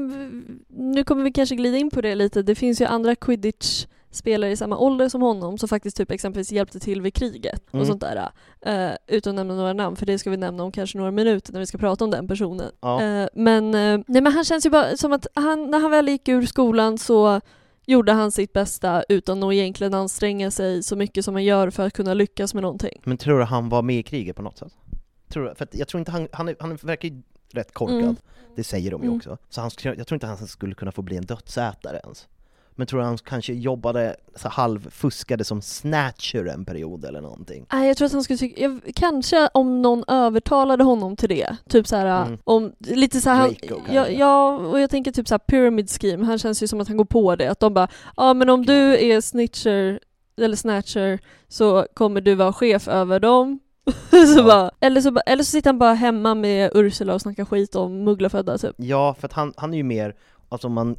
[0.93, 2.41] nu kommer vi kanske glida in på det lite.
[2.43, 6.51] Det finns ju andra quidditch spelare i samma ålder som honom som faktiskt typ exempelvis
[6.51, 7.85] hjälpte till vid kriget och Mm.
[7.85, 8.29] sånt där.
[8.67, 11.53] Uh, utan att nämna några namn, för det ska vi nämna om kanske några minuter
[11.53, 12.71] när vi ska prata om den personen.
[12.81, 13.01] Ja.
[13.03, 16.07] Eh, men, eh, nej, men han känns ju bara som att han, när han väl
[16.09, 17.41] gick ur skolan så
[17.85, 21.85] gjorde han sitt bästa utan att egentligen anstränga sig så mycket som man gör för
[21.87, 23.01] att kunna lyckas med någonting.
[23.03, 24.73] Men tror du han var med i kriget på något sätt?
[25.29, 28.15] Tror du, för jag tror inte han, han, han verkar ju rätt korkad, Mm.
[28.55, 29.17] det säger de ju Mm.
[29.17, 29.37] också.
[29.49, 32.27] Så han, jag tror inte han skulle kunna få bli en dödsätare ens.
[32.77, 37.65] Men tror du han kanske jobbade, så halvfuskade som snatcher en period eller någonting?
[37.73, 41.55] Nej, jag tror att han skulle tycka, jag, kanske om någon övertalade honom till det.
[41.69, 42.37] Typ såhär, Mm.
[42.43, 43.55] om, lite såhär,
[43.91, 46.97] ja, ja, och jag tänker typ såhär pyramid scheme, han känns ju som att han
[46.97, 47.47] går på det.
[47.47, 49.99] Att de bara, ja men om du är snitcher,
[50.41, 53.59] eller snatcher, så kommer du vara chef över dem.
[54.09, 54.43] så Ja.
[54.43, 58.03] bara, eller, så, eller så sitter han bara hemma med Ursula och snackar skit om
[58.03, 58.75] mugglarfödda typ.
[58.77, 60.15] Ja, för att han, han är ju mer,
[60.49, 60.95] alltså om man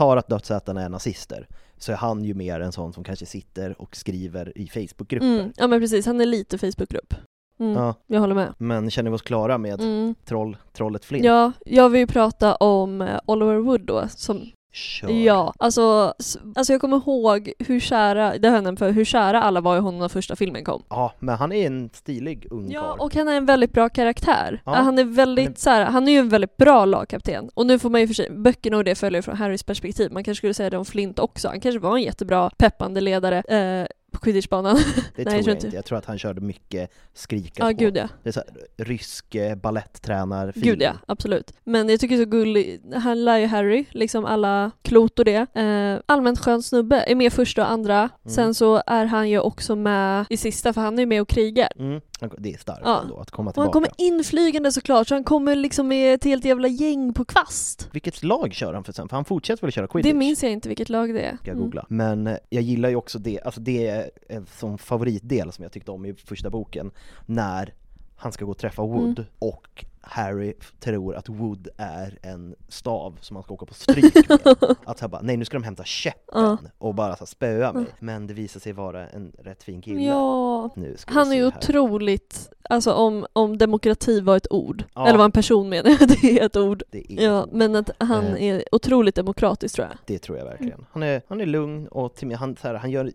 [0.00, 3.80] tar att dödsätarna är nazister, så är han ju mer en sån som kanske sitter
[3.82, 5.26] och skriver i Facebookgrupper.
[5.40, 7.14] Mm, ja men precis, han är lite Facebookgrupp.
[7.60, 8.54] Mm, Ja, Jag håller med.
[8.58, 10.14] men känner vi oss klara med Mm.
[10.24, 11.24] troll, trollet Flint?
[11.24, 15.10] Ja, jag vill ju prata om eh, Oliver Wood då, som Kör.
[15.10, 16.14] Ja, alltså,
[16.54, 20.00] alltså jag kommer ihåg hur kära, det nämnt för, hur kära alla var i honom
[20.00, 20.82] när första filmen kom.
[20.88, 22.98] Ja, men han är en stilig ung Ja, karl.
[23.00, 24.62] och han är en väldigt bra karaktär.
[24.66, 24.74] Ja.
[24.74, 27.50] Han är väldigt är- så här, han är ju en väldigt bra lagkapten.
[27.54, 30.12] Och nu får man ju för sig, böckerna och det följer från Harrys perspektiv.
[30.12, 31.48] Man kanske skulle säga det om Flint också.
[31.48, 33.86] Han kanske var en jättebra peppande ledare eh,
[34.20, 34.76] quidditchbanan.
[34.76, 34.82] Det
[35.16, 35.66] Nej, tror jag jag, tror inte.
[35.66, 35.76] inte.
[35.76, 37.72] Jag tror att han körde mycket skrika Ja, på.
[37.72, 38.08] gud ja.
[38.22, 41.52] Det är så här, rysk eh, baletttränar Gud ja, absolut.
[41.64, 45.24] Men jag tycker det är så gullig, han lär ju Harry, liksom alla klot och
[45.24, 45.46] det.
[45.56, 47.98] Eh, allmänt skön snubbe, är med första och andra.
[47.98, 48.10] Mm.
[48.24, 51.28] Sen så är han ju också med i sista, för han är ju med och
[51.28, 51.68] krigar.
[51.78, 52.00] Mm,
[52.38, 53.00] det är starkt Ja.
[53.02, 53.72] ändå att komma Och han tillbaka.
[53.96, 57.88] kommer inflygande såklart, så han kommer liksom med ett helt jävla gäng på kvast.
[57.92, 59.08] Vilket lag kör han för sen?
[59.08, 60.12] För han fortsätter väl köra quidditch?
[60.12, 61.36] Det minns jag inte vilket lag det är.
[61.36, 61.64] Ska jag Mm.
[61.64, 61.86] googla.
[61.88, 65.72] Men eh, jag gillar ju också det, alltså det är en sån favoritdel som jag
[65.72, 66.90] tyckte om i första boken,
[67.26, 67.74] när
[68.16, 69.24] han ska gå och träffa Wood Mm.
[69.38, 74.38] och Harry tror att Wood är en stav som han ska åka på stryk med.
[74.84, 76.58] Att han bara, nej nu ska de hämta käppen Ja.
[76.78, 77.84] och bara så spöa mig.
[77.98, 80.02] Men det visar sig vara en rätt fin kille.
[80.02, 80.70] Ja,
[81.06, 85.06] han är ju otroligt, alltså om, om demokrati var ett ord, Ja.
[85.06, 86.82] eller var en person menar jag, det är ett ord.
[86.92, 87.56] Är Ja, så.
[87.56, 88.42] men att han Eh.
[88.42, 89.96] är otroligt demokratisk tror jag.
[90.06, 90.86] Det tror jag verkligen.
[90.92, 93.12] Han är, han är lugn och till, han, så här, han gör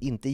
[0.00, 0.28] inte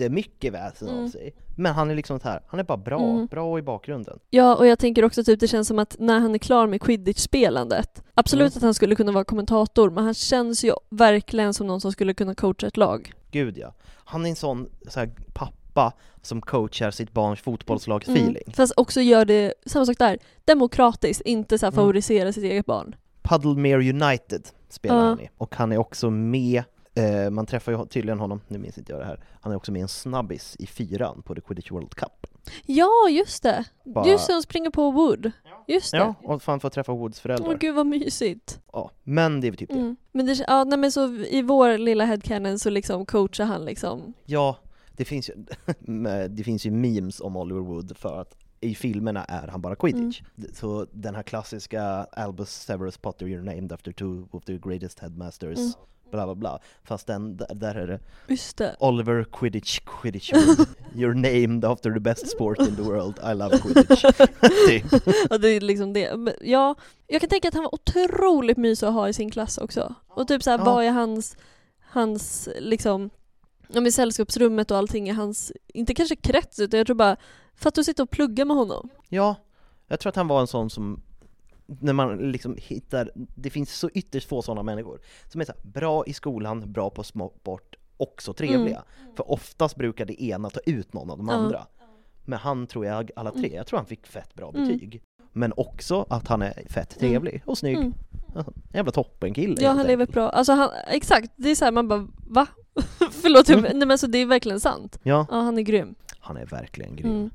[0.00, 1.08] jättemycket väsen av Mm.
[1.10, 1.34] sig.
[1.56, 3.26] Men han är liksom så här, han är bara bra, Mm.
[3.26, 4.18] bra i bakgrunden.
[4.30, 6.80] Ja, och jag tänker också typ det känns som att när han är klar med
[6.80, 8.58] quidditch-spelandet, absolut Mm.
[8.58, 12.14] att han skulle kunna vara kommentator, men han känns ju verkligen som någon som skulle
[12.14, 13.12] kunna coacha ett lag.
[13.30, 13.74] Gud ja.
[14.04, 18.28] Han är en sån så här, pappa som coachar sitt barns fotbollslags feeling.
[18.46, 18.52] Mm.
[18.52, 21.76] Fast också gör det, samma sak där, demokratiskt, inte så här Mm.
[21.82, 22.94] favorisera sitt eget barn.
[23.22, 25.02] Puddlemere United spelar Ja.
[25.04, 25.28] han i.
[25.38, 26.62] Och han är också med,
[26.94, 29.72] eh, man träffar ju tydligen honom, nu minns inte jag det här, han är också
[29.72, 32.26] med i en snabbis i fyran på The Quidditch World Cup.
[32.66, 33.64] Ja, just det!
[33.84, 35.30] Bara- Just det, hon springer på Wood.
[35.68, 35.96] Just det.
[35.96, 37.48] Ja, och fan får träffa Woods föräldrar.
[37.48, 38.60] Åh gud vad mysigt.
[38.72, 39.78] Ja, men det är väl typ det.
[39.78, 39.96] Mm.
[40.12, 44.14] Men, det, ja, nej, men så i vår lilla headcanon så liksom coachar han liksom.
[44.26, 44.56] Ja,
[44.96, 45.34] det finns ju,
[46.28, 50.20] det finns ju memes om Oliver Wood för att i filmerna är han bara quidditch.
[50.38, 50.50] Mm.
[50.54, 55.58] Så den här klassiska Albus Severus Potter, you're named after two of the greatest headmasters,
[55.58, 55.72] Mm.
[56.12, 56.58] Bla bla bla.
[56.84, 58.76] Fast den, där- där är det Just det.
[58.80, 60.32] Oliver Quidditch Quidditch
[60.94, 64.02] you're named after the best sport in the world, I love Quidditch.
[64.68, 64.84] typ.
[65.30, 66.16] Ja, det är liksom det.
[66.16, 66.74] Men, ja,
[67.06, 69.94] jag kan tänka att han var otroligt mysig att ha i sin klass också.
[70.08, 70.64] Och typ såhär, Ja.
[70.64, 71.36] vad är hans,
[71.80, 73.10] hans liksom,
[73.68, 77.16] ja men sällskapsrummet och allting är hans, inte kanske krets utan jag tror bara,
[77.54, 78.88] för att du sitter och pluggar med honom.
[79.08, 79.36] Ja,
[79.88, 81.02] jag tror att han var en sån som
[81.66, 85.70] när man liksom hittar, det finns så ytterst få sådana människor som är så här,
[85.70, 88.82] bra i skolan, bra på sport, också trevliga.
[89.16, 91.34] För oftast brukar det ena ta ut någon av de Ja.
[91.34, 91.66] andra.
[92.24, 94.68] Men han tror jag, alla tre, jag tror han fick fett bra Mm.
[94.68, 95.02] betyg.
[95.32, 97.76] Men också att han är fett trevlig och snygg.
[97.76, 97.94] Mm.
[98.36, 102.08] Alltså, jävla toppenkille Ja han lever bra, alltså han, exakt, det är såhär man bara
[102.28, 102.46] va?
[103.10, 103.62] Förlåt, Mm.
[103.62, 104.98] nej men alltså det är verkligen sant.
[105.02, 105.94] Ja, Ja han är grym.
[106.20, 107.10] han är verkligen grym.
[107.10, 107.30] Mm.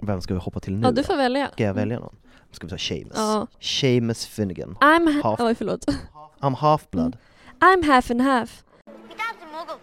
[0.00, 1.50] Vem ska vi hoppa till nu Ja du får välja.
[1.52, 2.16] Ska jag välja någon?
[2.52, 3.12] Ska vi ta Seamus?
[3.16, 3.46] Ja.
[3.60, 4.76] Seamus Finnegan.
[4.80, 5.86] I'm ha- Half- Oj förlåt.
[6.40, 7.16] I'm half blood.
[7.60, 8.64] I'm half and half.
[8.86, 9.78] My dad's a muggle.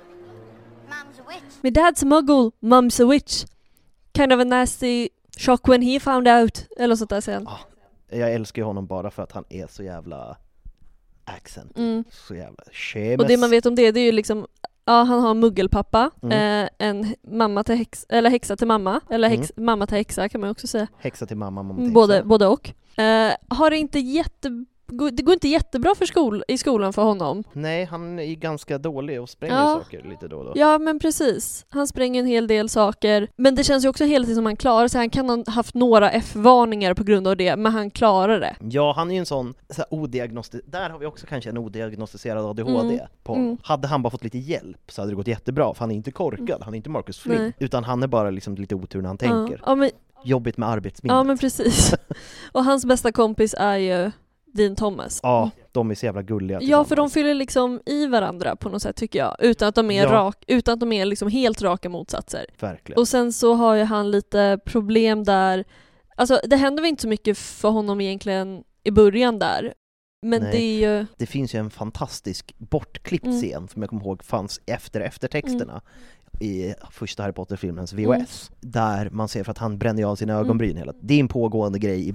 [0.90, 1.54] Mum's a witch.
[1.64, 3.46] My dad's a muggle, mum's a witch.
[4.14, 6.68] Kind of a nasty shock when he found out.
[6.78, 7.58] Eller sånt där säger han.
[8.10, 10.38] Jag älskar ju honom bara för att han är så jävla
[11.26, 11.78] accent.
[11.78, 12.04] Mm.
[12.12, 13.20] Så jävla Seamus.
[13.20, 14.48] Och det man vet om det, det är ju liksom
[14.86, 16.64] Ja, han har en muggelpappa, Mm.
[16.64, 20.42] eh, en mamma till häx, eller häxa till mamma, eller häx, mamma till häxa kan
[20.42, 20.88] man också säga.
[20.98, 22.28] Häxa till mamma, mamma till Både, häxa.
[22.28, 22.70] både och.
[23.00, 24.66] Eh, har inte jätte,
[25.12, 27.44] det går inte jättebra för skol, i skolan för honom.
[27.54, 29.82] Nej, han är ganska dålig och spränger Ja.
[29.84, 30.52] saker lite då och då.
[30.56, 31.66] Ja men precis.
[31.70, 33.28] Han spränger en hel del saker.
[33.36, 35.00] Men det känns ju också hela tiden som han klarar sig.
[35.00, 38.56] Han kan ha haft några F-varningar på grund av det, men han klarar det.
[38.60, 41.58] Ja, han är ju en sån, så här, odiagnosti- där har vi också kanske en
[41.58, 43.00] odiagnostiserad ADHD Mm.
[43.24, 43.58] på Mm.
[43.64, 46.12] Hade han bara fått lite hjälp så hade det gått jättebra, för han är inte
[46.12, 47.54] korkad, han är inte Marcus Flynn, Nej.
[47.60, 49.54] utan han är bara liksom lite otur när han tänker.
[49.54, 49.90] Ja, ja, men,
[50.24, 51.16] Jobbigt med arbetsminnet.
[51.16, 51.94] ja men precis.
[52.52, 54.12] Och hans bästa kompis är ju
[54.54, 55.20] Dean Thomas.
[55.24, 58.82] Ja, de är så jävla gulliga Ja, för de fyller liksom i varandra på något
[58.82, 59.36] sätt tycker jag.
[59.40, 60.12] Utan att de är, Ja.
[60.12, 62.46] rak, utan att de är liksom helt raka motsatser.
[62.60, 63.00] Verkligen.
[63.00, 65.66] Och sen så har ju han lite problem där,
[66.16, 69.74] alltså det händer väl inte så mycket för honom egentligen i början där.
[70.22, 70.52] Men Nej.
[70.52, 73.38] det är ju, Det finns ju en fantastisk bortklippt Mm.
[73.42, 75.82] scen som jag kommer ihåg fanns efter eftertexterna
[76.42, 78.52] i första Harry Potter-filmens VHS.
[78.60, 81.80] Där man ser för att han bränner av sina ögonbryn hela Det är en pågående
[81.80, 82.14] grej i Mm.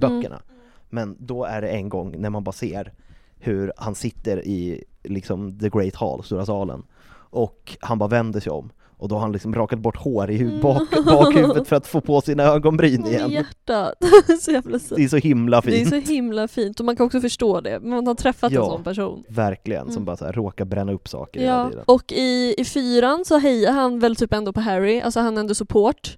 [0.89, 2.93] Men då är det en gång när man bara ser
[3.39, 8.51] hur han sitter i liksom the great hall, stora salen, och han bara vänder sig
[8.51, 11.05] om och då har han liksom rakat bort hår i huvud, bak, Mm.
[11.05, 13.31] bakhuvudet för att få på sina ögonbryn i igen.
[13.31, 13.93] hjärtat.
[14.41, 14.95] så jävla så.
[14.95, 15.89] Det är så himla Det är fint.
[16.05, 17.79] så himla fint och man kan också förstå det.
[17.79, 18.63] Man har träffat Ja.
[18.63, 19.23] en sån person.
[19.27, 20.05] Verkligen, som Mm.
[20.05, 21.83] bara så här, råkar bränna upp saker Ja, tiden.
[21.87, 25.41] och i, i fyran så hejar han väl typ ändå på Harry, alltså han är
[25.41, 26.17] ändå support.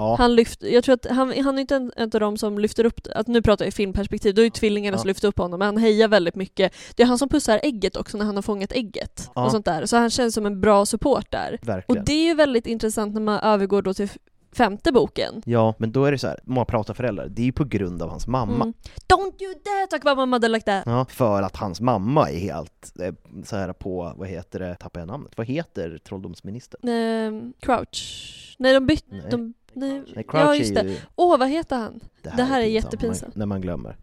[0.00, 2.58] Ja, Han lyft, jag tror att han, han är inte en, en av dem som
[2.58, 4.98] lyfter upp, att nu pratar jag i filmperspektiv, då är ju tvillingarna Ja.
[4.98, 6.72] som lyfter upp honom, men han hejar väldigt mycket.
[6.96, 9.44] Det är han som pussar ägget också när han har fångat ägget Ja.
[9.44, 11.58] och sånt där, så han känns som en bra support där.
[11.62, 12.04] Och verkligen.
[12.04, 14.08] det är ju väldigt intressant när man övergår då till
[14.52, 15.42] femte boken.
[15.46, 18.02] Ja, men då är det så här, många pratar föräldrar, det är ju på grund
[18.02, 18.54] av hans mamma.
[18.54, 18.72] Mm.
[19.08, 20.82] Don't you dare talk about my mother like that!
[20.86, 25.00] Ja, för att hans mamma är helt eh, så här på, vad heter det, tappar
[25.00, 25.32] jag namnet?
[25.36, 26.88] Vad heter trolldomsministern?
[26.88, 28.26] Ehm, Crouch.
[28.58, 30.90] Nej de bytte, de, nej, Nej, Crouch ja just är det.
[30.90, 32.00] ju, Åh vad heter han?
[32.22, 33.36] det det här är pinsamt, jättepinsamt.
[33.36, 33.96] När man glömmer.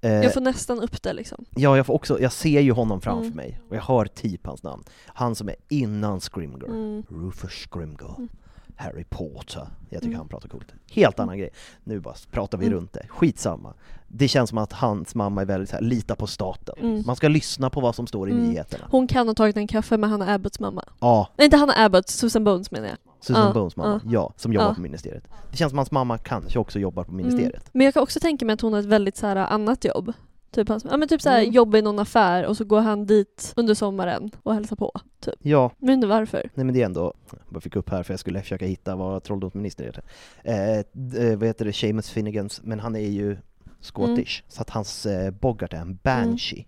[0.00, 1.44] Eh, Jag får nästan upp det liksom.
[1.56, 3.36] Ja, jag får också, jag ser ju honom framför Mm.
[3.36, 4.84] mig, och jag hör typ hans namn.
[5.06, 6.66] Han som är innan Scrimger.
[6.66, 7.02] Mm.
[7.10, 8.14] Rufus Scrimger.
[8.16, 8.28] Mm.
[8.76, 9.68] Harry Potter.
[9.90, 10.18] Jag tycker Mm.
[10.18, 10.72] han pratar coolt.
[10.90, 11.50] Helt annan grej.
[11.84, 12.78] Nu bara pratar vi Mm.
[12.78, 13.06] runt det.
[13.08, 13.74] Skitsamma.
[14.08, 16.74] Det känns som att hans mamma är väldigt så här, lita på staten.
[16.80, 17.02] Mm.
[17.06, 18.44] Man ska lyssna på vad som står i Mm.
[18.48, 18.84] nyheterna.
[18.90, 20.84] Hon kan ha tagit en kaffe med Hanna Abbotts mamma.
[21.00, 22.96] Ja, Nej inte Hanna Abbott, Susan Bones menar jag.
[23.20, 24.74] Susan Ja, Bones mamma, ja, som jobbar Ja.
[24.74, 25.24] på ministeriet.
[25.50, 27.54] Det känns som hans mamma kanske också jobbar på ministeriet.
[27.54, 27.70] Mm.
[27.72, 30.12] Men jag kan också tänka mig att hon har ett väldigt så här, annat jobb.
[30.50, 31.52] Typ, hans, ja, men typ så här, Mm.
[31.52, 34.92] jobba i någon affär och så går han dit under sommaren och hälsar på.
[35.20, 35.34] Typ.
[35.42, 36.50] Ja, vet inte varför.
[36.54, 38.96] nej men det är ändå, jag bara fick upp här för jag skulle försöka hitta
[38.96, 40.02] vad trolldomsminister heter.
[40.42, 40.78] Eh,
[41.24, 43.36] eh, vad heter det, Seamus Finnegans, men han är ju
[43.80, 46.66] Scottish, så att hans eh, boggart är en banshee.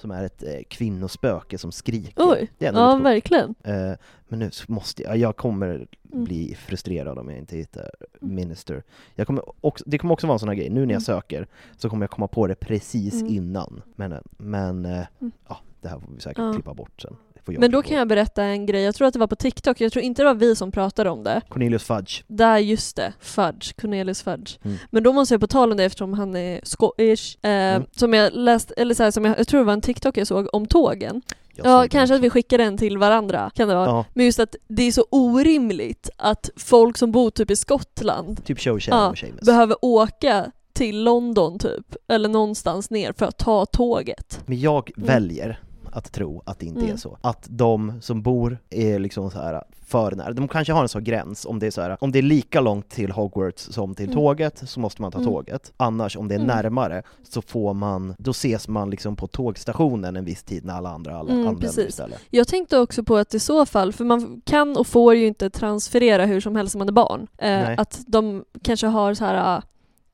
[0.00, 2.12] Som är ett eh, kvinnospöke som skriker.
[2.16, 3.04] Oj, Det är ja coolt.
[3.04, 3.54] verkligen.
[3.64, 3.92] Eh,
[4.28, 6.24] men nu måste jag, jag kommer Mm.
[6.24, 8.82] bli frustrerad om jag inte hittar minister.
[9.14, 11.00] Jag kommer också, det kommer också vara en sån här grej, nu när jag Mm.
[11.00, 13.34] söker så kommer jag komma på det precis Mm.
[13.34, 13.82] innan.
[13.96, 15.32] Men, men eh, Mm.
[15.48, 16.52] ja, det här får vi säkert Ja.
[16.52, 17.16] klippa bort sen.
[17.48, 19.36] Får jag Men då kan jag berätta en grej, jag tror att det var på
[19.36, 21.40] TikTok, jag tror inte det var vi som pratade om det.
[21.48, 22.22] Cornelius Fudge.
[22.26, 24.56] Där, just det, Fudge, Cornelius Fudge.
[24.64, 24.76] Mm.
[24.90, 27.82] Men då måste jag på tal om det eftersom han är Scottish, eh, Mm.
[27.92, 30.26] som jag läste, eller så här, som jag, jag tror det var en TikTok jag
[30.26, 31.22] såg om tågen.
[31.64, 33.86] Ja, kanske att vi skickar den till varandra, kan det vara.
[33.86, 38.44] Ja, Men just att det är så orimligt att folk som bor typ i Skottland
[38.44, 44.40] typ show Ja, behöver åka till London typ, eller någonstans ner för att ta tåget.
[44.46, 45.06] Men jag Mm.
[45.06, 45.60] väljer
[45.92, 46.98] att tro att det inte är Mm.
[46.98, 47.18] så.
[47.20, 50.32] Att de som bor är liksom så här för nära.
[50.32, 52.60] De kanske har en sån gräns, om det är så här, om det är lika
[52.60, 54.16] långt till Hogwarts som till Mm.
[54.16, 55.30] tåget så måste man ta Mm.
[55.30, 55.72] tåget.
[55.76, 56.46] Annars om det är Mm.
[56.56, 60.90] närmare så får man, då ses man liksom på tågstationen en viss tid när alla
[60.90, 61.88] andra alla Mm, anländer precis.
[61.88, 62.20] istället.
[62.30, 65.50] Jag tänkte också på att i så fall, för man kan och får ju inte
[65.50, 69.56] transferera hur som helst när man är barn, eh, att de kanske har så här
[69.56, 69.62] uh,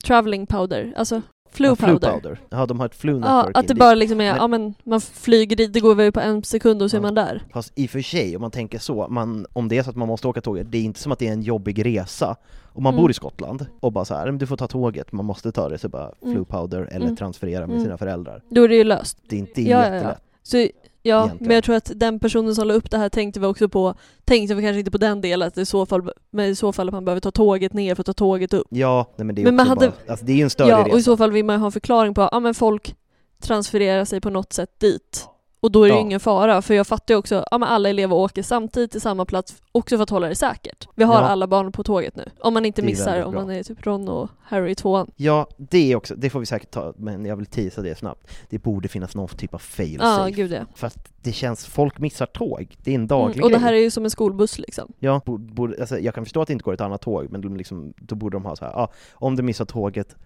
[0.04, 1.22] traveling powder, alltså
[1.56, 2.12] flu Ja, powder.
[2.12, 2.40] powder.
[2.50, 4.74] Ja, de har ett flu Ja, network att det bara liksom är, Men- ja men
[4.84, 7.02] man flyger dit, det går väl på en sekund och så är Ja.
[7.02, 7.42] man där.
[7.52, 9.96] Fast i och för sig, om man tänker så, man, om det är så att
[9.96, 12.36] man måste åka tåget, det är inte som att det är en jobbig resa.
[12.76, 13.02] Om man Mm.
[13.02, 15.68] bor i Skottland och bara så här, "Men du får ta tåget, man måste ta
[15.68, 16.34] det, så bara Mm.
[16.34, 17.16] flu powder eller Mm.
[17.16, 17.84] transferera med Mm.
[17.84, 18.42] sina föräldrar.
[18.50, 19.18] Då är det ju löst.
[19.28, 19.94] Det är inte Ja, ja, ja.
[19.94, 20.22] jättelätt.
[20.42, 20.68] Så,
[21.06, 21.48] ja, Egentligen.
[21.48, 23.94] men jag tror att den personen som la upp det här tänkte vi också på,
[24.24, 26.72] tänkte vi kanske inte på den delen, att det i så fall, men i så
[26.72, 28.66] fall att man behöver ta tåget ner för att ta tåget upp.
[28.70, 30.68] Ja, nej, men det är Men man hade- bara, alltså det är ju en större
[30.68, 30.92] Ja, resa.
[30.92, 32.94] och i så fall vill man ha en förklaring på, ja men folk
[33.42, 35.28] transfererar sig på något sätt dit.
[35.64, 36.00] Och då är det ju Ja.
[36.06, 39.24] ingen fara, för jag fattar ju också, ja men alla elever åker samtidigt till samma
[39.24, 40.88] plats, också för att hålla det säkert.
[40.94, 41.20] Vi har Ja.
[41.20, 42.24] alla barn på tåget nu.
[42.40, 45.10] Om man inte missar, om man är typ Ron och Harry i tvåan.
[45.16, 48.28] Ja, det är också, det får vi säkert ta, men jag vill tisa det snabbt.
[48.50, 50.30] Det borde finnas någon typ av fail Ja, safe.
[50.30, 50.60] gud ja.
[50.74, 53.44] För att det känns, folk missar tåg, det är en daglig Mm.
[53.44, 53.64] Och det grej.
[53.64, 54.92] här är ju som en skolbuss liksom.
[54.98, 57.40] Ja, borde, borde, alltså, jag kan förstå att det inte går ett annat tåg, men
[57.40, 60.16] de liksom, då borde de ha så här, ah, om du missar tåget,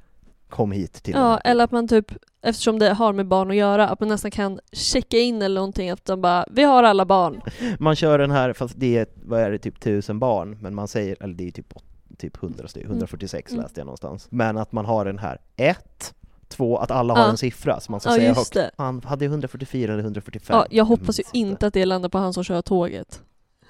[0.49, 3.89] kom hit till Ja, eller att man typ, eftersom det har med barn att göra,
[3.89, 7.41] att man nästan kan checka in eller någonting att de bara, vi har alla barn.
[7.79, 10.89] Man kör den här, fast det är, vad är det, typ tusen barn, men man
[10.89, 11.75] säger, eller det är typ,
[12.19, 13.63] typ 100 stycken, 146 Mm.
[13.63, 14.27] läste jag någonstans.
[14.31, 16.15] Men att man har den här, ett,
[16.49, 17.31] två, att alla har Ja.
[17.31, 18.53] en siffra, så man ska Ja, säga högt.
[18.53, 18.71] det.
[18.77, 20.57] Han hade 144 eller 145.
[20.57, 23.23] Ja, jag hoppas ju inte att det landar på han som kör tåget.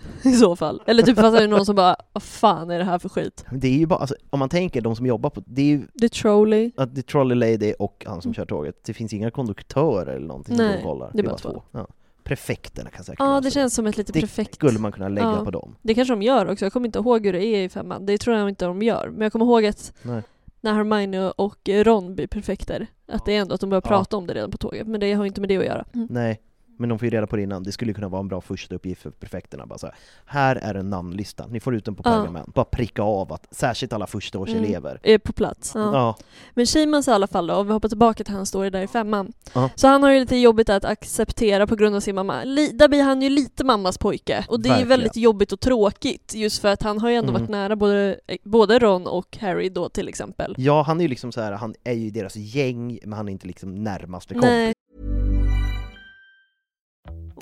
[0.25, 0.83] I så fall.
[0.87, 3.45] Eller typ fattar du någon som bara, vad fan är det här för skit?
[3.53, 5.87] Det är ju bara, alltså, om man tänker de som jobbar på, det är ju
[6.01, 6.71] The trolley.
[6.77, 10.27] att det är Trolley Lady och han som kör tåget, det finns inga konduktörer eller
[10.27, 10.77] någonting som Mm.
[10.77, 11.11] Nej, och kollar.
[11.15, 11.63] det är bara två.
[11.73, 11.87] Ja.
[12.25, 14.55] Prefekterna kan säkert Ja, det känns som ett litet Det prefekt.
[14.55, 15.45] skulle man kunna lägga Ja.
[15.45, 15.75] på dem.
[15.83, 18.07] Det kanske de gör också, jag kommer inte ihåg hur det är i femman.
[18.07, 19.09] Det tror jag inte de gör.
[19.13, 20.23] Men jag kommer ihåg att Nej.
[20.61, 23.89] när Hermione och Ron blir perfekter, att det är ändå att de börjar Ja.
[23.89, 24.87] prata om det redan på tåget.
[24.87, 25.85] Men det har inte med det att göra.
[25.95, 26.07] Mm.
[26.11, 26.41] Nej,
[26.79, 27.63] men de får ju reda på det innan.
[27.63, 29.67] Det skulle kunna vara en bra första uppgift för prefekterna.
[29.67, 29.95] Bara så här,
[30.27, 32.11] här är en namnlista, ni får ut den på Ja.
[32.11, 32.55] pergament.
[32.55, 35.01] Bara pricka av att, särskilt alla förstaårselever.
[35.03, 35.73] Är på plats.
[35.75, 35.81] Ja.
[35.93, 36.17] Ja.
[36.55, 38.87] Men Seamus i alla fall då, om vi hoppar tillbaka till hans story där i
[38.87, 39.33] femman.
[39.55, 39.71] Ja.
[39.75, 42.45] Så han har ju lite jobbigt att acceptera på grund av sin mamma.
[42.45, 44.45] Li- där blir han ju lite mammas pojke.
[44.49, 44.89] Och det är Verkligen.
[44.89, 47.43] väldigt jobbigt och tråkigt just för att han har ju ändå Mm.
[47.43, 50.55] varit nära både, både Ron och Harry då till exempel.
[50.59, 53.33] ja, han är ju liksom så här, han är ju deras gäng, men han är
[53.33, 54.51] inte liksom närmaste kompis.
[54.51, 54.75] Nej,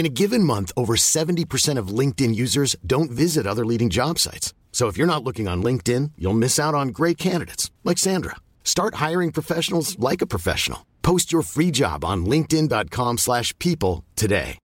[0.00, 4.54] In a given month, over 70% of LinkedIn users don't visit other leading job sites.
[4.72, 8.36] So if you're not looking on LinkedIn, you'll miss out on great candidates like Sandra.
[8.64, 10.78] Start hiring professionals like a professional.
[11.02, 14.56] Post your free job on linkedin.com/people today.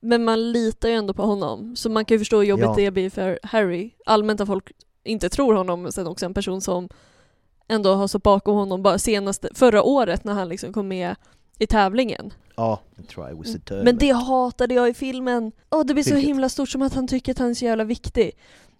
[0.00, 1.76] men man litar ju ändå på honom.
[1.76, 2.74] Så man kan ju förstå hur jobbigt Ja.
[2.76, 3.90] det blir för Harry.
[4.06, 4.72] Allmänt att folk
[5.04, 6.88] inte tror honom, men sen också en person som
[7.68, 11.16] ändå har stått bakom honom bara senaste, förra året när han liksom kom med
[11.58, 12.32] i tävlingen.
[12.56, 12.80] Ja,
[13.16, 13.28] a
[13.84, 15.52] Men det hatade jag i filmen.
[15.70, 17.84] Åh, det blir så himla stort som att han tycker att han är så jävla
[17.84, 18.30] viktig.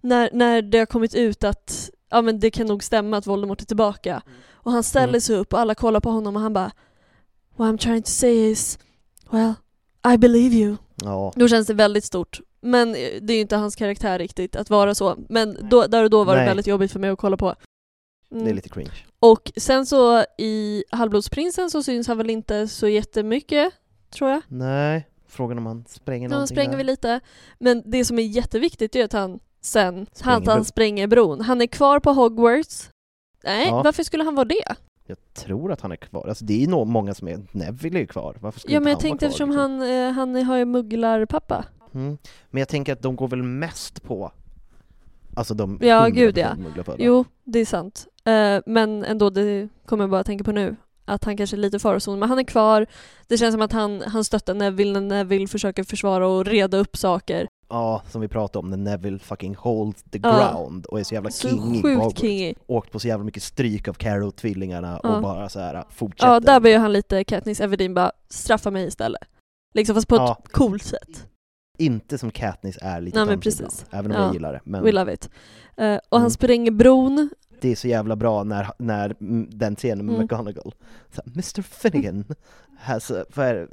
[0.00, 3.60] När, när det har kommit ut att ja, men det kan nog stämma att Voldemort
[3.60, 4.22] är tillbaka.
[4.50, 5.20] Och han ställer Mm.
[5.20, 6.70] sig upp och alla kollar på honom och han bara
[7.56, 8.78] What I'm trying to say is
[9.30, 9.52] Well,
[10.14, 10.76] I believe you.
[11.04, 12.40] Ja, Då känns det väldigt stort.
[12.60, 15.16] Men eh, det är ju inte hans karaktär riktigt att vara så.
[15.28, 16.48] Men då, där och då var det Nej.
[16.48, 17.54] väldigt jobbigt för mig att kolla på.
[18.32, 18.44] Mm.
[18.44, 18.90] det är lite cringe.
[19.20, 23.72] Och sen så i Halvblodsprinsen så syns han väl inte så jättemycket,
[24.10, 24.42] tror jag.
[24.48, 26.76] Nej, frågan om han spränger någonting spränger där.
[26.78, 27.20] vi lite.
[27.58, 31.40] Men det som är jätteviktigt är att han sen, Spränger han, han spränger bron.
[31.40, 32.90] Han är kvar på Hogwarts.
[33.44, 33.82] Nej, Ja.
[33.82, 34.74] varför skulle han vara det?
[35.06, 36.28] Jag tror att han är kvar.
[36.28, 38.36] Alltså det är nog många som är, Neville är ju kvar.
[38.40, 39.60] Varför skulle Ja men jag han tänkte kvar, eftersom liksom?
[39.80, 41.64] han, eh, han har ju mugglarpappa.
[41.94, 42.18] Mm.
[42.50, 44.32] Men jag tänker att de går väl mest på
[45.34, 46.56] Alltså de Ja, 100% gud, ja.
[46.98, 48.06] Jo, det är sant.
[48.28, 50.76] Eh, men ändå, det kommer jag bara tänka på nu.
[51.04, 52.86] Att han kanske är lite i farozon, men han är kvar.
[53.26, 56.96] Det känns som att han, han stöttar Neville när Neville försöker försvara och reda upp
[56.96, 57.48] saker.
[57.68, 60.52] Ja, som vi pratade om, när Neville fucking holds the Ja.
[60.52, 62.54] ground och är så jävla Så king på sjukt kingy.
[62.66, 65.16] Åkt på så jävla mycket stryk av Carrow-tvillingarna Ja.
[65.16, 66.32] och bara så här fortsätter.
[66.32, 69.22] Ja, där blir ju han lite Katniss Everdeen bara straffa mig istället.
[69.74, 70.36] Liksom fast på Ja.
[70.44, 71.26] ett coolt sätt.
[71.78, 73.60] Inte som Katniss är lite Nej, men precis.
[73.60, 74.24] ibland, även om Ja.
[74.26, 74.60] jag gillar det.
[74.64, 75.30] Men We love it.
[75.76, 76.30] Eh, och han Mm.
[76.30, 77.30] spränger bron.
[77.60, 79.16] Det är så jävla bra när, när
[79.56, 80.22] den scenen med Mm.
[80.24, 80.74] McGonagall,
[81.14, 82.24] så Mr Finnegan
[82.78, 83.68] has a, vad är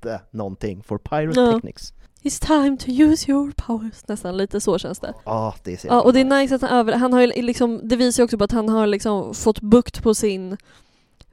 [0.00, 1.52] det, någonting for pirate Ja.
[1.52, 1.92] techniques.
[2.22, 4.08] It's time to use your powers.
[4.08, 5.14] Nästan lite så känns det.
[5.24, 6.92] Ja, det är så Ja, och det är nice att han över...
[6.92, 10.02] Han har ju liksom, det visar ju också på att han har liksom fått bukt
[10.02, 10.56] på sin...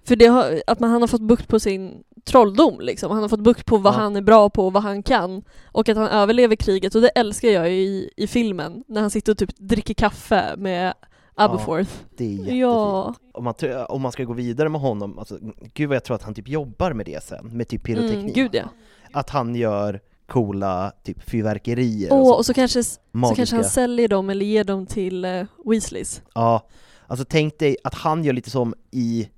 [0.04, 3.12] För det har, att man, han har fått bukt på sin trolldom liksom.
[3.12, 3.98] Han har fått bukt på vad Ja.
[3.98, 5.44] han är bra på och vad han kan.
[5.66, 8.84] Och att han överlever kriget och det älskar jag ju i, i filmen.
[8.88, 10.94] När han sitter och typ dricker kaffe med
[11.36, 11.92] Aberforth.
[12.18, 12.58] Det är jättefint.
[12.60, 13.14] Ja.
[13.34, 13.54] Om man,
[13.90, 15.38] om man ska gå vidare med honom, alltså,
[15.74, 18.18] gud vad jag tror att han typ jobbar med det sen, med typ pyroteknik.
[18.18, 18.64] Mm, gud ja.
[19.12, 22.34] Att han gör coola typ fyrverkerier Åh, och så.
[22.36, 23.00] och så kanske, så
[23.36, 26.22] kanske han säljer dem eller ger dem till uh, Weasleys.
[26.34, 26.68] Ja,
[27.08, 29.30] alltså tänk dig att han gör lite som i,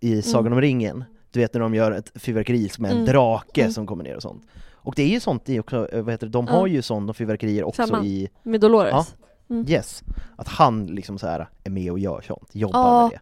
[0.00, 0.52] i Sagan Mm.
[0.52, 3.06] om ringen, du vet när de gör ett fyrverkeri som är en Mm.
[3.06, 3.72] drake Mm.
[3.72, 4.42] som kommer ner och sånt.
[4.82, 6.52] Och det är ju sånt i också, eh, vad heter det, de Ja.
[6.52, 8.04] har ju sådana fyrverkerier också Femman.
[8.06, 8.90] i, Med Dolores.
[8.92, 9.06] Ja.
[9.50, 9.66] Mm.
[9.68, 10.02] yes,
[10.36, 13.02] att han liksom så här är med och gör sånt, jobbar Ja.
[13.02, 13.20] med det.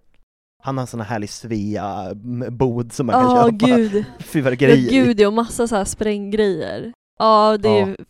[0.62, 3.94] Han har en sån här härlig Svea-bod som man kan Ja, köpa gud.
[4.18, 4.88] Ja, fyrverkerier i.
[5.04, 6.92] gud ja, och massa så här spränggrejer.
[7.18, 8.04] Ja, det är Ja.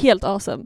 [0.00, 0.64] helt awesome.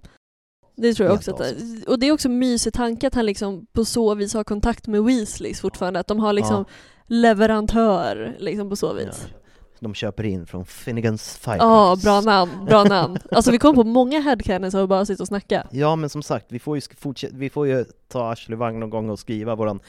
[0.76, 1.42] Det tror jag Helt också.
[1.45, 4.45] Att, och det är också en mysig tanke att han liksom på så vis har
[4.45, 6.01] kontakt med Weasleys fortfarande.
[6.01, 6.64] Att de har liksom
[7.07, 9.26] leverantör liksom på så vis.
[9.32, 9.38] Ja.
[9.85, 11.62] De köper in från Finnegans Fireworks.
[11.64, 12.64] Ja, bra namn.
[12.64, 13.18] Bra namn.
[13.30, 15.66] Alltså vi kommer på många headcanons och bara sitter och snacka.
[15.70, 18.91] Ja, men som sagt, vi får ju, fortsätta, vi får ju ta Ashley Wang någon
[18.91, 19.80] gång och skriva våran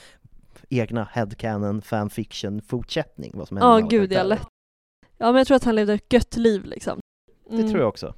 [0.69, 4.47] egna headcanon fanfiction fortsättning, vad som händer Ja, gud jag lätt.
[5.17, 6.99] Ja men jag tror att han levde ett gött liv liksom.
[7.49, 8.13] Det tror jag också.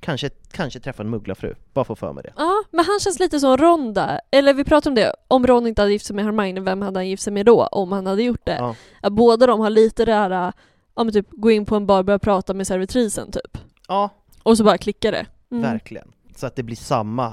[0.00, 2.32] Kanske, kanske träffa en mugglarfru, bara få för mig det.
[2.36, 4.20] Ja, men han känns lite som Ron där.
[4.30, 6.98] Eller vi pratade om det, om Ron inte hade gift sig med Hermione, vem hade
[6.98, 7.66] han gift sig med då?
[7.66, 8.74] Om han hade gjort det.
[9.02, 9.10] Ja.
[9.10, 10.52] Båda de har lite det här,
[10.94, 13.58] ja men typ gå in på en bar och börja prata med servitrisen typ.
[13.88, 14.10] Ja,
[14.42, 15.26] Och så bara klickar det.
[15.50, 15.62] Mm.
[15.62, 16.12] verkligen.
[16.36, 17.32] Så att det blir samma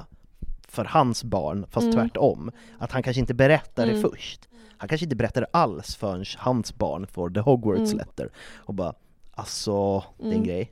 [0.67, 1.95] för hans barn, fast Mm.
[1.95, 2.51] tvärtom.
[2.79, 3.95] Att han kanske inte berättar Mm.
[3.95, 4.47] det först.
[4.77, 7.97] Han kanske inte berättar det alls förrän hans barn får the Hogwarts Mm.
[7.97, 8.29] letter.
[8.57, 8.93] Och bara,
[9.33, 10.43] alltså, det är en Mm.
[10.43, 10.71] grej.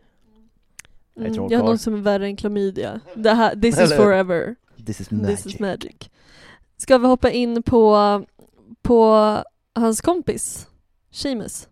[1.17, 1.47] Mm.
[1.49, 2.99] Jag har något som är värre än klamydia.
[3.15, 4.55] Det här, this is forever.
[4.85, 5.43] This is magic.
[5.43, 5.95] This is magic.
[6.77, 8.23] Ska vi hoppa in på,
[8.81, 9.37] på
[9.75, 10.67] hans kompis?
[11.11, 11.67] Seamus?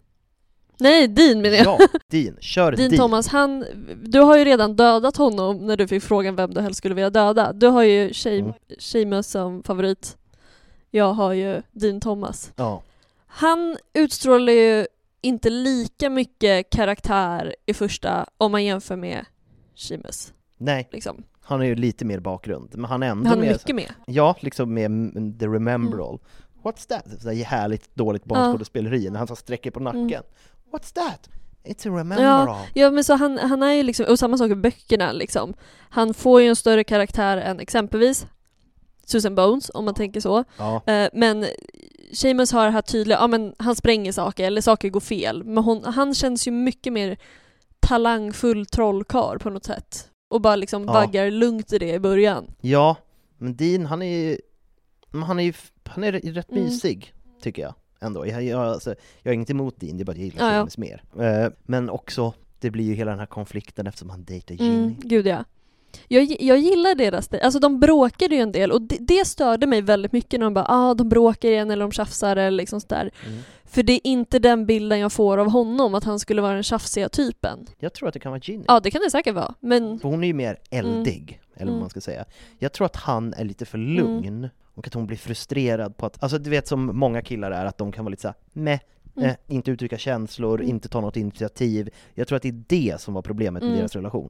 [0.79, 1.65] Nej, Dean menar jag.
[1.65, 1.77] Ja,
[2.07, 2.35] Dean.
[2.39, 2.99] Kör Dean Dean.
[2.99, 3.65] Thomas, han,
[4.03, 7.09] du har ju redan dödat honom när du fick frågan vem du helst skulle vilja
[7.09, 7.53] döda.
[7.53, 8.53] Du har ju Mm.
[8.79, 10.17] Seamus som favorit.
[10.91, 12.51] Jag har ju Dean Thomas.
[12.55, 12.81] Ja.
[13.27, 14.87] Han utstrålar ju
[15.21, 19.25] inte lika mycket karaktär i första om man jämför med
[19.82, 20.34] Seamus.
[20.57, 21.23] Nej, Liksom.
[21.41, 23.93] han är ju lite mer bakgrund, men han är ändå Han är mer mycket med.
[24.05, 26.19] Ja, liksom med mm, the remember all.
[26.63, 27.21] What's that?
[27.21, 30.01] Så härligt dåligt barnskådespeleri när han så sträcker på nacken.
[30.03, 30.23] Mm.
[30.71, 31.29] What's that?
[31.63, 34.49] It's a remember Ja, ja men så han, han är ju liksom, och samma sak
[34.49, 35.53] med böckerna liksom.
[35.89, 38.27] Han får ju en större karaktär än exempelvis
[39.05, 40.43] Susan Bones, om man tänker så.
[40.57, 41.45] Ja, Eh, men
[42.13, 45.43] Seamus har det här tydliga, ja men han spränger saker eller saker går fel.
[45.43, 47.17] Men hon, han känns ju mycket mer
[47.95, 50.07] talangfull trollkarl på något sätt.
[50.29, 50.93] Och bara liksom Ja.
[50.93, 52.47] vaggar lugnt i det i början.
[52.61, 52.95] ja,
[53.37, 54.37] men Dean han är ju,
[55.25, 55.53] han är ju,
[55.85, 56.63] han är rätt Mm.
[56.63, 57.73] mysig, tycker jag.
[58.01, 58.27] Ändå.
[58.27, 60.53] Jag, jag, alltså, jag har inget emot Dean, det är bara att jag gillar Ja,
[60.53, 60.57] ja.
[60.69, 61.03] Seamus mer.
[61.19, 64.77] Eh, men också, det blir ju hela den här konflikten eftersom han dejtar Ginny.
[64.77, 65.43] Mm, gud ja.
[66.07, 69.67] Jag, jag gillar deras dej- alltså de bråkade ju en del och det, det störde
[69.67, 72.81] mig väldigt mycket när de bara ah, de bråkar igen eller de tjafsar eller liksom
[72.81, 73.11] sådär.
[73.27, 73.39] Mm.
[73.65, 76.63] För det är inte den bilden jag får av honom, att han skulle vara den
[76.63, 77.65] tjafsiga typen.
[77.79, 78.63] Jag tror att det kan vara Ginny.
[78.67, 81.69] Ja, det kan det säkert vara, men För hon är ju mer eldig, eller vad
[81.69, 81.79] Mm.
[81.79, 82.25] man ska säga.
[82.59, 86.23] Jag tror att han är lite för lugn, och att hon blir frustrerad på att,
[86.23, 88.79] alltså du vet som många killar är, att de kan vara lite såhär meh,
[89.17, 89.29] Mm.
[89.29, 90.69] eh, inte uttrycka känslor, Mm.
[90.69, 91.89] inte ta något initiativ.
[92.13, 93.79] Jag tror att det är det som var problemet med Mm.
[93.79, 94.27] deras relation.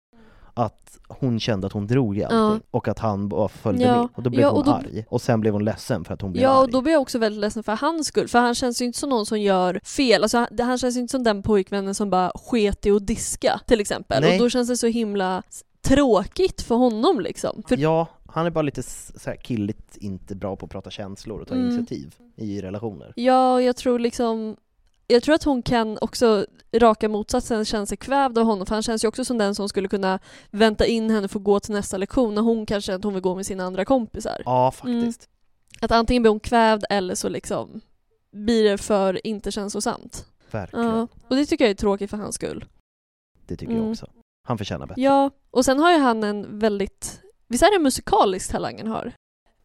[0.54, 3.98] Att hon kände att hon drog i allting, och att han bara följde Ja.
[4.02, 4.08] med.
[4.16, 6.22] Och då blev Ja, hon och då- arg, och sen blev hon ledsen för att
[6.22, 6.60] hon blev Ja, arg.
[6.64, 8.28] och då blir jag också väldigt ledsen för hans skull.
[8.28, 10.24] För han känns ju inte som någon som gör fel.
[10.24, 13.60] Alltså, han, han känns ju inte som den pojkvännen som bara sket i att diska,
[13.68, 14.22] till exempel.
[14.22, 14.34] Nej.
[14.34, 15.44] Och då känns det så himla
[15.82, 17.64] tråkigt för honom liksom.
[17.68, 21.48] För, Ja, han är bara lite så killigt, inte bra på att prata känslor och
[21.48, 21.68] ta Mm.
[21.68, 23.14] initiativ i relationer.
[23.16, 24.56] ja, jag tror liksom...
[25.12, 28.66] Jag tror att hon kan också, raka motsatsen, känna sig kvävd av honom.
[28.68, 30.20] För han känns ju också som den som skulle kunna
[30.52, 33.24] vänta in henne för att gå till nästa lektion när hon kanske att hon vill
[33.24, 34.42] gå med sina andra kompisar.
[34.46, 35.30] Ja, faktiskt.
[35.82, 37.82] Att antingen blir hon kvävd eller så liksom
[38.32, 40.26] blir det för inte känslosamt.
[40.52, 40.86] Verkligen.
[40.86, 42.66] Ja, och det tycker jag är tråkigt för hans skull.
[43.46, 43.92] Det tycker jag Mm.
[43.92, 44.08] också.
[44.48, 45.02] Han förtjänar bättre.
[45.02, 47.22] Ja, och sen har ju han en väldigt...
[47.48, 49.14] Visst är det musikalisk talang han har?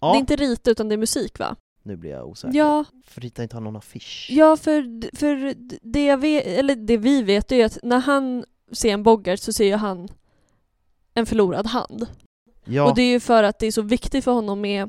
[0.00, 1.56] Ja, Det är inte rita utan det är musik va?
[1.86, 2.58] Nu blir jag osäker.
[2.58, 4.28] Ja, För Rita inte har någon affisch.
[4.30, 8.92] ja för, för det, jag vet, eller det vi vet är att när han ser
[8.92, 10.08] en Bogart så ser han
[11.14, 12.06] en förlorad hand.
[12.64, 14.88] Ja, Och det är ju för att det är så viktigt för honom med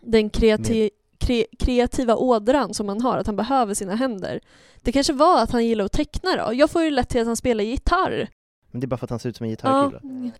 [0.00, 4.40] den kreati kre kreativa ådran som han har, att han behöver sina händer.
[4.82, 6.54] Det kanske var att han gillar att teckna då.
[6.54, 8.28] Jag får ju lätt till att han spelar gitarr.
[8.70, 9.54] men det är bara för att han ser ut som en Ja.
[9.56, 10.32] gitarrkille.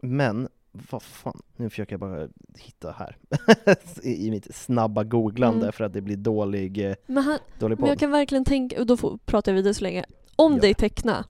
[0.00, 3.16] Men, vad fan, nu försöker jag bara hitta här.
[4.02, 5.72] I, I mitt snabba googlande Mm.
[5.72, 8.00] för att det blir dålig, eh, Men, han, dålig men jag podd.
[8.00, 10.04] kan verkligen tänka, och då får, pratar jag vidare så länge.
[10.36, 10.58] Om Ja.
[10.60, 11.24] det är teckna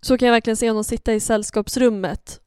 [0.00, 2.40] så kan jag verkligen se honom sitta i sällskapsrummet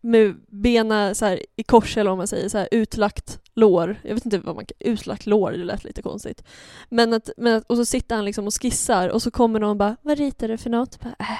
[0.00, 3.96] med benen så här i kors eller om man säger så här utlagt lår.
[4.02, 6.44] Jag vet inte vad man kan, utlagt lår, det lät lite konstigt.
[6.88, 9.70] Men att, men att, och så sitter han liksom och skissar och så kommer någon
[9.70, 11.00] och bara Vad ritar du för något?
[11.00, 11.38] Bara, äh,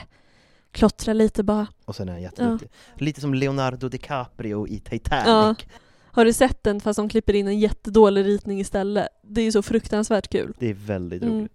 [0.73, 1.67] klottra lite bara.
[1.85, 2.71] Och sen är han jätteduktig.
[2.97, 5.27] Lite som Leonardo DiCaprio i Titanic.
[5.27, 5.55] Ja.
[6.15, 9.09] Har du sett den fast de klipper in en jättedålig ritning istället?
[9.23, 10.55] Det är ju så fruktansvärt kul.
[10.59, 11.35] Det är väldigt Mm.
[11.39, 11.53] roligt.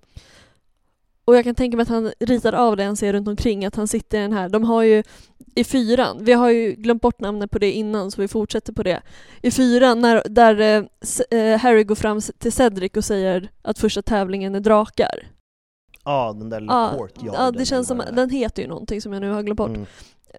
[1.25, 3.75] Och jag kan tänka mig att han ritar av det han ser runt omkring, att
[3.75, 5.03] han sitter i den här, de har ju
[5.55, 8.83] i fyran, vi har ju glömt bort namnet på det innan så vi fortsätter på
[8.83, 9.01] det.
[9.41, 10.59] I fyran, när, där
[11.31, 15.27] eh, eh, Harry går fram till Cedric och säger att första tävlingen är drakar.
[16.07, 17.33] Ja, den där Ja, courtyarden.
[17.45, 18.11] ja, det känns som, är.
[18.11, 19.69] den heter ju någonting som jag nu har glömt bort.
[19.69, 19.85] Mm.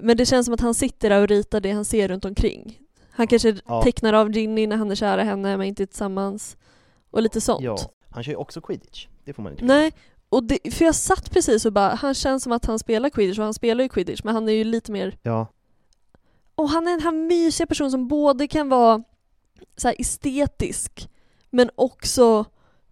[0.01, 2.79] men det känns som att han sitter där och ritar det han ser runt omkring.
[3.11, 3.83] Han kanske Ja.
[3.83, 6.57] tecknar av Ginny när han är kära henne men inte tillsammans.
[7.11, 7.65] Och lite sånt.
[7.65, 7.79] Ja,
[8.11, 9.07] han kör ju också quidditch.
[9.25, 9.65] Det får man inte.
[9.65, 9.93] Nej,
[10.29, 13.39] och det, för jag satt precis och bara, han känns som att han spelar quidditch
[13.39, 15.47] och han spelar ju quidditch men han är ju lite mer Ja,
[16.55, 19.03] Och han är den här mysiga personen som både kan vara
[19.77, 21.09] så estetisk
[21.51, 22.45] men också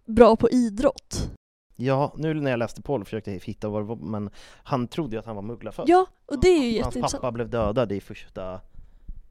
[0.05, 1.29] bra på idrott.
[1.77, 4.29] Ja, nu när jag läste på försökte jag hitta vad det var, men
[4.63, 5.89] han trodde ju att han var mugglarfödd.
[5.89, 7.21] Ja, och det är ju Hans jätteintressant.
[7.21, 8.59] pappa blev dödad i första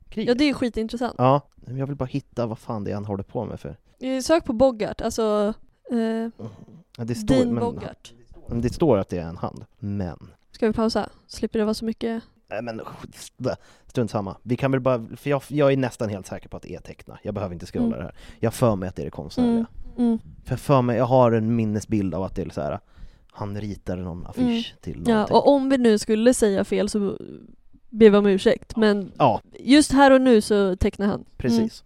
[0.09, 0.29] kriget.
[0.29, 1.15] Ja, det är ju skitintressant.
[1.19, 3.77] Ja, men jag vill bara hitta vad fan det är han håller på med för...
[4.01, 5.55] Eh, Sök på Bogart, alltså
[5.91, 5.99] eh,
[6.99, 8.13] Ja, det står, Dean men, Bogart.
[8.49, 9.65] men det står att det är en hand.
[9.79, 10.31] Men...
[10.51, 11.09] Ska vi pausa?
[11.27, 12.23] Slipper det vara så mycket...
[12.49, 12.81] Nej men
[13.15, 14.37] st- strunt samma.
[14.43, 16.81] Vi kan väl bara, för jag, jag är nästan helt säker på att det är
[16.81, 17.19] teckna.
[17.23, 17.99] Jag behöver inte scrolla Mm.
[17.99, 18.15] det här.
[18.41, 19.53] Jag för mig att det är det konstnärliga.
[19.55, 19.67] Mm,
[19.99, 20.19] mm.
[20.45, 22.81] För för mig, jag har en minnesbild av att det är så här.
[23.33, 25.15] han ritade någon affisch till någonting.
[25.15, 25.27] Mm.
[25.31, 26.99] Ja, och om vi nu skulle säga fel så
[27.91, 28.77] ber vi om ursäkt.
[28.77, 31.25] Men Ja, just här och nu så tecknar han.
[31.37, 31.85] precis.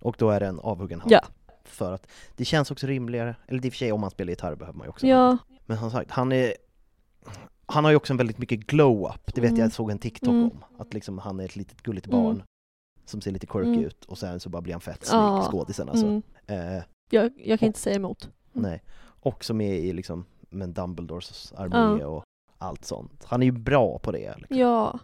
[0.00, 1.12] Och då är det en avhuggen hand.
[1.12, 1.20] Ja.
[1.64, 4.54] För att det känns också rimligare, eller i och för sig om man spelar gitarr
[4.54, 5.06] behöver man ju också.
[5.06, 6.54] Ja, Men som sagt, han är
[7.66, 9.60] han har ju också en väldigt mycket glow-up, det vet Mm.
[9.62, 10.44] jag såg en TikTok Mm.
[10.44, 10.64] om.
[10.78, 12.22] Att liksom han är ett litet gulligt Mm.
[12.22, 12.42] barn
[13.04, 13.84] som ser lite quirky Mm.
[13.84, 15.48] ut och sen så bara blir han fett snygg, Ja.
[15.50, 16.06] skådisen alltså.
[16.06, 16.22] mm.
[16.46, 16.82] Eh,
[17.12, 18.28] jag, jag kan inte säga emot.
[18.52, 18.82] nej.
[19.20, 22.24] Och som är i liksom, med Dumbledores armé och
[22.58, 23.24] allt sånt.
[23.24, 24.34] Han är ju bra på det.
[24.38, 24.56] Liksom.
[24.58, 24.98] Ja,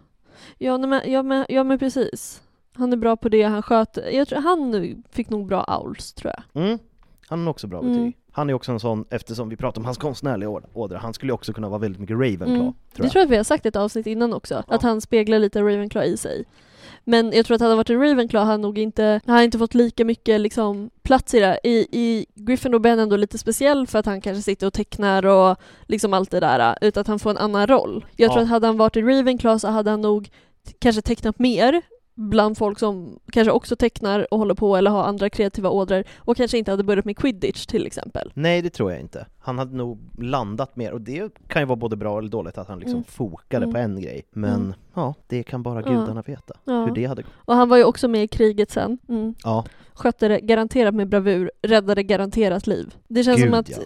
[0.58, 2.42] ja, nej, men, ja, men, ja men precis.
[2.72, 4.10] Han är bra på det, han sköter...
[4.10, 6.62] Jag tror, han fick nog bra owls tror jag.
[6.64, 6.78] Mm.
[7.28, 7.92] Han har också bra Mm.
[7.92, 8.16] betyg.
[8.32, 11.52] Han är också en sån, eftersom vi pratar om hans konstnärliga ådra, han skulle också
[11.52, 12.72] kunna vara väldigt mycket Ravenclaw, Mm.
[12.72, 13.10] tror Det jag.
[13.12, 14.74] tror jag att vi har sagt i ett avsnitt innan också, Ja.
[14.74, 16.44] att han speglar lite Ravenclaw i sig.
[17.04, 19.58] Men jag tror att hade han varit en Ravenclaw hade han nog inte, han inte
[19.58, 21.58] fått lika mycket liksom, plats i det.
[21.62, 25.26] I, i Gryffindor blir han ändå lite speciell för att han kanske sitter och tecknar
[25.26, 28.04] och liksom allt det där, utan att han får en annan roll.
[28.16, 28.44] Jag tror Ja.
[28.44, 30.30] att hade han varit i Ravenclaw så hade han nog
[30.78, 31.82] kanske tecknat mer
[32.14, 36.36] bland folk som kanske också tecknar och håller på eller har andra kreativa ådror och
[36.36, 38.30] kanske inte hade börjat med quidditch till exempel.
[38.34, 39.26] Nej det tror jag inte.
[39.38, 42.68] Han hade nog landat mer, och det kan ju vara både bra eller dåligt att
[42.68, 43.04] han liksom Mm.
[43.04, 43.72] fokade Mm.
[43.72, 44.22] på en grej.
[44.30, 44.74] Men Mm.
[44.94, 45.88] ja, det kan bara Ja.
[45.88, 46.84] gudarna veta, Ja.
[46.86, 47.32] hur det hade gått.
[47.36, 48.98] Och han var ju också med i kriget sen.
[49.08, 49.34] Mm.
[49.44, 52.94] Ja, skötte det garanterat med bravur, räddade garanterat liv.
[53.08, 53.76] Det känns Gud, som att, ja.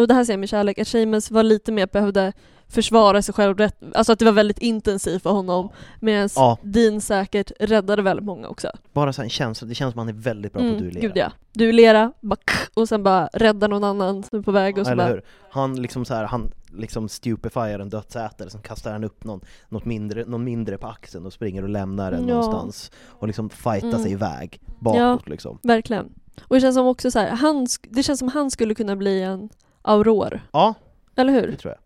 [0.00, 2.32] och det här säger jag med kärlek, att Seamus var lite mer behövde
[2.68, 5.68] försvara sig själv rätt, alltså att det var väldigt intensivt för honom
[6.00, 6.58] medan Ja.
[6.62, 8.70] Dean säkert räddade väldigt många också.
[8.92, 11.00] bara så en känsla, det känns som att han är väldigt bra på att duellera.
[11.00, 11.32] Gud ja.
[11.52, 12.36] Duellera, bara
[12.74, 15.12] och sen bara rädda någon annan som är på väg och så Eller bara...
[15.12, 15.22] hur?
[15.50, 19.84] Han liksom så här, han liksom stupefierar en dödsätare, sen kastar han upp någon, något
[19.84, 22.34] mindre, någon mindre på axeln och springer och lämnar den Ja.
[22.34, 24.02] någonstans och liksom fightar Mm.
[24.02, 25.58] sig iväg bakåt liksom.
[25.62, 26.12] Verkligen.
[26.42, 29.22] Och det känns som också så här, han, det känns som han skulle kunna bli
[29.22, 29.48] en
[29.82, 30.40] Auror.
[30.52, 30.74] Ja,
[31.16, 31.56] Eller det hur?
[31.56, 31.80] tror jag.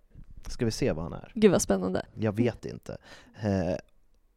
[0.51, 1.33] Ska vi se vad han är?
[1.35, 2.07] Gud vad spännande.
[2.15, 2.97] Jag vet inte.
[3.43, 3.77] Eh,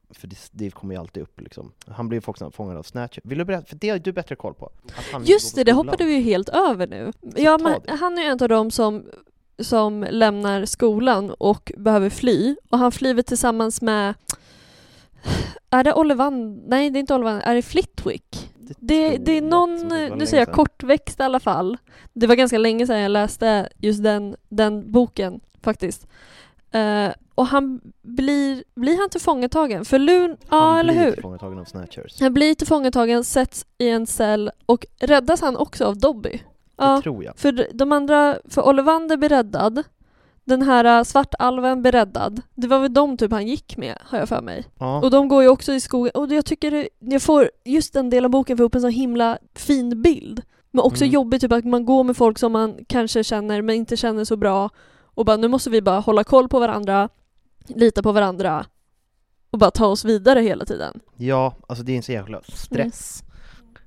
[0.10, 1.72] för det, det kommer ju alltid upp liksom.
[1.88, 3.22] Han också fångad av Snatcher.
[3.24, 3.66] Vill du berätta?
[3.66, 4.72] För det har du bättre koll på.
[5.24, 7.12] Just det, det hoppade vi ju helt över nu.
[7.36, 9.06] Ja, men han är ju en av dem som,
[9.60, 12.56] som lämnar skolan och behöver fly.
[12.70, 14.14] Och han flyr tillsammans med...
[15.70, 16.64] Är det Ollivander?
[16.68, 17.42] Nej, det är inte Ollivander.
[17.42, 18.55] Är det Flitwick?
[18.80, 19.76] Det, det är någon,
[20.18, 21.78] nu säger jag kortväxt i alla fall.
[22.14, 26.08] Det var ganska länge sedan jag läste just den, den boken faktiskt.
[26.72, 29.86] Eh, och han blir, blir han tillfångatagen?
[29.86, 31.12] För Lun, ja Han eller blir hur?
[31.12, 32.22] tillfångatagen av Snatchers.
[32.22, 36.42] Han blir tillfångatagen, sätts i en cell och räddas han också av Dobby?
[36.78, 37.38] Det tror jag.
[37.38, 39.84] För de andra, för Ollivander blir räddad,
[40.46, 42.42] den här äh, svartalven blir räddad.
[42.56, 44.66] Det var väl de typ han gick med, har jag för mig.
[44.80, 45.02] Ja.
[45.02, 48.10] Och de går ju också i skogen, och jag tycker det, jag får just den
[48.10, 50.42] delen av boken för upp en så himla fin bild.
[50.72, 51.14] Men också Mm.
[51.14, 54.38] jobbigt typ att man går med folk som man kanske känner men inte känner så
[54.38, 54.70] bra
[55.04, 57.10] och bara nu måste vi bara hålla koll på varandra,
[57.68, 58.66] lita på varandra
[59.52, 61.00] och bara ta oss vidare hela tiden.
[61.18, 63.24] Ja, alltså det är en så jävla stress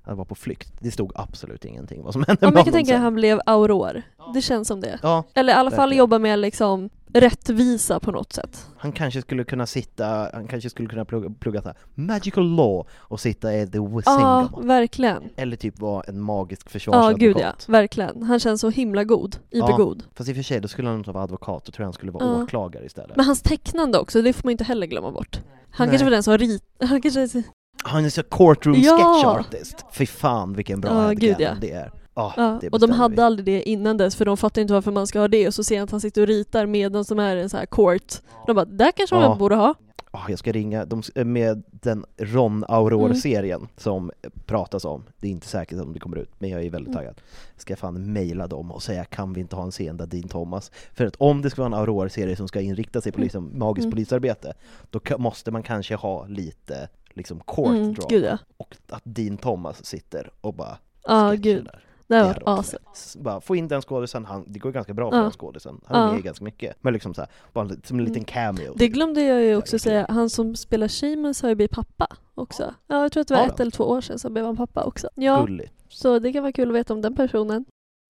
[0.09, 0.72] att vara på flykt.
[0.80, 3.14] Det stod absolut ingenting vad som hände Om med jag kan honom tänka att han
[3.14, 4.02] blev auror.
[4.34, 4.98] Det känns som det.
[5.02, 8.66] Ja, Eller i alla fall jobba med liksom rättvisa på något sätt.
[8.78, 12.86] han kanske skulle kunna sitta, han kanske skulle kunna plugga, plugga så här, magical law
[12.98, 14.66] och sitta i the Ja, Wisingamon.
[14.66, 15.22] verkligen.
[15.36, 17.18] Eller typ vara en magisk Ja, försvarsadvokat.
[17.20, 17.52] gud ja.
[17.68, 18.22] Verkligen.
[18.22, 19.36] Han känns så himla god.
[19.50, 20.02] Ibergod.
[20.14, 21.92] Fast i och för sig, då skulle han inte vara advokat, då tror jag han
[21.92, 22.42] skulle vara Ja.
[22.42, 23.16] åklagare istället.
[23.16, 25.40] Men hans tecknande också, det får man inte heller glömma bort.
[25.70, 25.92] Han Nej.
[25.92, 26.62] kanske var den som rit...
[26.80, 27.42] Han kanske...
[27.84, 28.96] Han är så courtroom Ja.
[28.96, 29.24] sketch
[29.54, 29.84] artist!
[29.92, 31.50] Fy fan vilken bra Ja, ja, gud, ja.
[31.60, 31.92] det är.
[32.14, 33.22] Ja, Ja, det och de hade vi.
[33.22, 35.64] aldrig det innan dess för de fattar inte varför man ska ha det och så
[35.64, 38.14] ser jag att han sitter och ritar medan som är en så här court.
[38.46, 39.28] De bara, där kanske Ja.
[39.28, 39.74] man borde ha.
[40.10, 44.10] ah, jag ska ringa de, med den Ron Aurore-serien som
[44.46, 45.04] pratas om.
[45.20, 46.96] Det är inte säkert om det kommer ut, men jag är väldigt Mm.
[46.98, 47.20] taggad.
[47.56, 50.28] Ska jag fan mejla dem och säga kan vi inte ha en scen där Dean
[50.28, 50.70] Thomas...
[50.94, 53.84] För att om det ska vara en Aurore-serie som ska inrikta sig på liksom magiskt
[53.84, 53.90] Mm.
[53.92, 54.52] polisarbete,
[54.90, 56.88] då måste man kanske ha lite
[57.18, 58.08] liksom court Mm, drama.
[58.10, 58.38] gud ja.
[58.56, 61.64] Och att Dean Thomas sitter och bara sketchar gud.
[61.64, 61.84] där.
[62.06, 62.78] Det har varit awesome.
[63.24, 65.22] Bara få in den skådisen, han, det går ganska bra för Ja.
[65.22, 65.80] den skådisen.
[65.86, 66.12] Han är Ja.
[66.12, 66.76] med ganska mycket.
[66.80, 68.74] Men liksom så här, bara en- som en liten cameo.
[68.76, 72.74] Det glömde jag ju också säga, han som spelar Seamus har ju blivit pappa också.
[72.86, 74.84] Ja, jag tror att det var ett eller två år sedan så blev han pappa
[74.84, 75.08] också.
[75.14, 75.72] Ja, Gulligt.
[75.88, 77.64] så det kan vara kul att veta om den personen.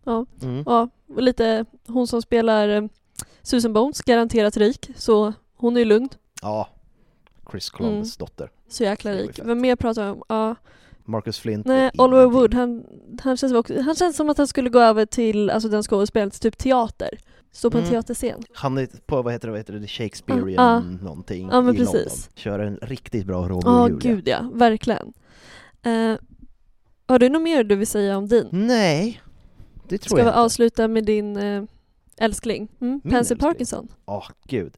[0.05, 0.63] Ja, Mm.
[0.67, 2.83] ja och lite hon som spelar eh,
[3.43, 6.09] Susan Bones, garanterat rik, så hon är ju lugn.
[6.43, 6.69] Ja.
[7.51, 8.51] Chris Columbus dotter.
[8.69, 9.41] Så jäkla rik.
[9.45, 10.23] Vem mer pratar vi om?
[10.29, 10.55] Ja.
[11.05, 11.67] Marcus Flint.
[11.67, 12.27] Nej, Oliver.
[12.27, 12.85] Wood, han,
[13.23, 16.31] han, känns också, han känns som att han skulle gå över till alltså den skådespelaren
[16.31, 17.11] typ teater.
[17.53, 17.93] Stå på en Mm.
[17.93, 18.43] teaterscen.
[18.53, 20.81] Han är på, vad heter det, vad heter det, Shakespearean Ja.
[20.81, 21.95] någonting Ja, men i precis.
[21.95, 22.19] London.
[22.35, 24.15] Kör en riktigt bra Romeo Ja, och Julia.
[24.15, 24.51] gud ja.
[24.55, 25.13] Verkligen.
[25.83, 26.15] Eh,
[27.07, 28.49] har du något mer du vill säga om din?
[28.53, 29.21] Nej,
[29.89, 30.39] det tror Ska vi jag inte.
[30.41, 31.63] avsluta med din eh,
[32.17, 32.69] älskling?
[32.81, 33.01] Mm?
[33.01, 33.37] Pansy?
[33.37, 33.89] Parkinson.
[34.07, 34.75] Åh, gud.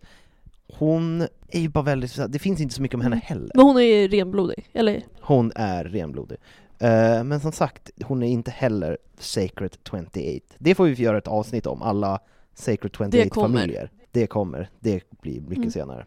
[0.78, 3.24] Hon är ju bara väldigt, det finns inte så mycket om henne Mm.
[3.26, 3.50] heller.
[3.54, 5.02] Men hon är ju renblodig, eller?
[5.20, 6.38] Hon är renblodig.
[6.78, 10.10] Eh, men som sagt, hon är inte heller Sacred 28.
[10.58, 12.18] Det får vi göra ett avsnitt om, alla
[12.54, 12.80] Sacred
[13.10, 13.58] Det kommer.
[13.58, 13.90] 28-familjer.
[14.12, 15.70] Det kommer, det blir mycket Mm.
[15.70, 16.06] senare.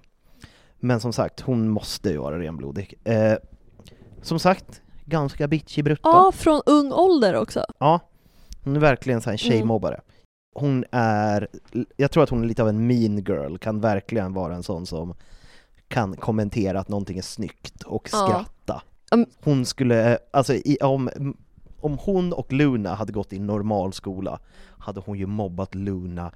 [0.80, 2.94] Men som sagt, hon måste ju vara renblodig.
[3.04, 3.34] Eh,
[4.22, 6.02] som sagt, ganska bitchig brutta.
[6.10, 7.66] Ja, från ung ålder också.
[7.80, 8.00] Ja,
[8.64, 9.60] hon är verkligen så här en Mm.
[10.56, 11.48] Hon är,
[11.98, 14.86] jag tror att hon är lite av en mean girl, kan verkligen vara en sån
[14.86, 15.14] som
[15.88, 18.82] kan kommentera att någonting är snyggt och skratta.
[19.44, 21.10] Hon skulle, alltså i, om,
[21.80, 24.40] om hon och Luna hade gått i normal skola
[24.78, 26.32] hade hon ju mobbat Luna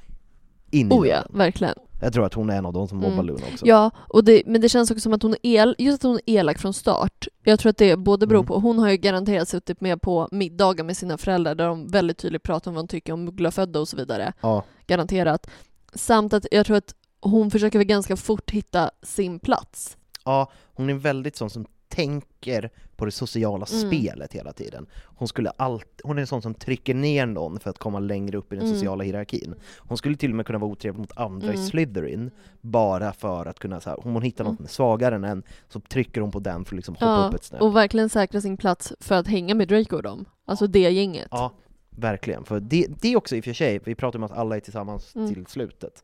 [0.71, 1.75] in i Oh ja, verkligen.
[2.01, 3.25] Jag tror att hon är en av de som mobbar Mm.
[3.25, 3.65] Luna också.
[3.65, 6.19] Ja, och det, men det känns också som att hon är el, just att hon
[6.25, 7.27] är elak från start.
[7.43, 8.47] Jag tror att det både beror Mm.
[8.47, 12.17] på, hon har ju garanterat suttit med på middagar med sina föräldrar där de väldigt
[12.17, 14.33] tydligt pratar om vad hon tycker om mugglafödda och så vidare.
[14.41, 14.63] Ja.
[14.87, 15.49] Garanterat.
[15.93, 19.97] Samt att jag tror att hon försöker väl ganska fort hitta sin plats.
[20.25, 23.87] Ja, hon är väldigt sån som tänker på det sociala Mm.
[23.89, 24.85] spelet hela tiden.
[25.05, 28.37] Hon, skulle allt, hon är en sån som trycker ner någon för att komma längre
[28.37, 28.75] upp i den Mm.
[28.75, 29.55] sociala hierarkin.
[29.77, 31.65] Hon skulle till och med kunna vara otrevlig mot andra i Mm.
[31.67, 32.31] Slytherin,
[32.61, 35.43] bara för att kunna, så här, om hon hittar något som är svagare än en,
[35.69, 37.61] så trycker hon på den för att liksom hoppa Ja, upp ett snäpp.
[37.61, 40.25] och verkligen säkra sin plats för att hänga med Draco och dem.
[40.45, 41.27] Alltså det gänget.
[41.31, 41.51] Ja,
[41.89, 42.43] verkligen.
[42.43, 44.59] För det, det är också i och för sig, vi pratar om att alla är
[44.59, 45.33] tillsammans Mm.
[45.33, 46.03] till slutet.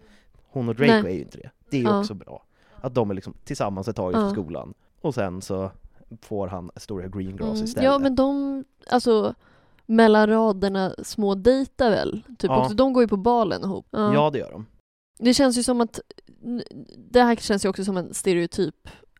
[0.52, 1.12] Hon och Draco Nej.
[1.12, 1.50] är ju inte det.
[1.70, 2.00] Det är ju Ja.
[2.00, 2.44] också bra.
[2.82, 4.18] Att de är liksom tillsammans ett tag Ja.
[4.18, 4.74] efter skolan.
[5.02, 5.72] Och sen så
[6.22, 7.64] får han Astoria Greengrass Mm.
[7.64, 7.86] istället.
[7.86, 9.36] Ja men de, alltså
[9.86, 12.22] mellan raderna små dejtar väl?
[12.40, 12.62] Typ Ja.
[12.62, 13.88] också, de går ju på balen ihop.
[13.92, 14.14] Ja.
[14.14, 14.66] Ja, det gör de.
[15.20, 16.00] Det känns ju som att,
[17.12, 18.76] det här känns ju också som en stereotyp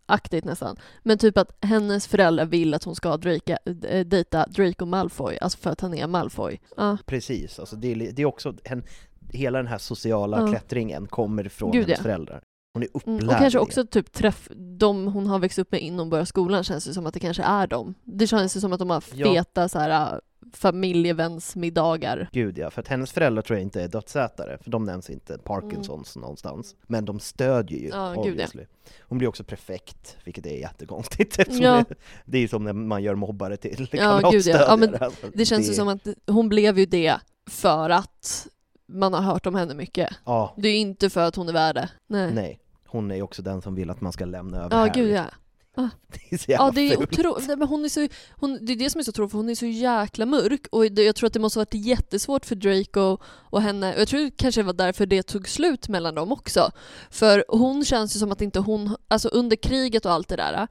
[0.06, 0.76] aktigt nästan.
[1.04, 3.58] Men typ att hennes föräldrar vill att hon ska Drake,
[3.90, 6.60] äh, dejta Draco Malfoy, alltså för att han är Malfoy.
[6.78, 6.98] Ja.
[7.06, 8.84] Precis, alltså det, är, det är också, en,
[9.30, 10.48] hela den här sociala Ja.
[10.48, 12.04] klättringen kommer från Gud, hennes ja.
[12.04, 12.42] föräldrar.
[12.74, 13.30] Hon är upplärd Mm.
[13.30, 16.64] Och kanske också typ träff, de hon har växt upp med innan hon börjar skolan
[16.64, 17.94] känns det som att det kanske är dem.
[18.04, 19.34] Det känns ju som att de har Ja.
[19.34, 20.20] feta så här äh,
[20.54, 22.30] familjevänsmiddagar.
[22.32, 25.38] Gud ja, för att hennes föräldrar tror jag inte är dödsätare, för de nämns inte,
[25.38, 26.76] Parkinsons någonstans.
[26.88, 28.00] Men de stödjer ju, Mm.
[28.16, 28.62] Ja, gud, ja.
[29.02, 31.84] Hon blir också prefekt, vilket är jättekonstigt eftersom Ja.
[31.90, 31.96] det,
[32.26, 34.66] det är som när man gör mobbare till Ja, gud ja.
[34.68, 34.96] Ja, men.
[34.96, 37.16] Alltså, Det känns ju som att hon blev ju det
[37.50, 38.48] för att
[38.88, 40.10] man har hört om henne mycket.
[40.26, 41.90] Ja, Det är ju inte för att hon är värd det.
[42.08, 42.34] Nej.
[42.34, 42.60] nej.
[42.94, 44.92] Hon är ju också den som vill att man ska lämna över Ja, Harry.
[45.02, 45.26] gud ja.
[46.08, 47.20] Det är så jävla Ja, det är fult.
[47.20, 47.48] otroligt.
[47.48, 49.56] Men hon är så, hon, det är det som är så tråkigt, för hon är
[49.56, 53.18] så jäkla mörk och det, jag tror att det måste ha varit jättesvårt för Draco
[53.26, 53.94] och henne.
[53.94, 56.72] Och jag tror det kanske var därför det tog slut mellan dem också.
[57.10, 60.68] För hon känns ju som att inte hon, alltså under kriget och allt det där,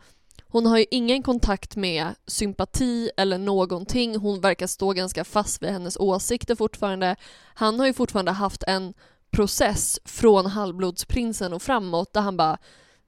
[0.48, 4.16] hon har ju ingen kontakt med sympati eller någonting.
[4.16, 7.16] Hon verkar stå ganska fast vid hennes åsikter fortfarande.
[7.54, 8.94] Han har ju fortfarande haft en
[9.32, 12.58] process från halvblodsprinsen och framåt där han bara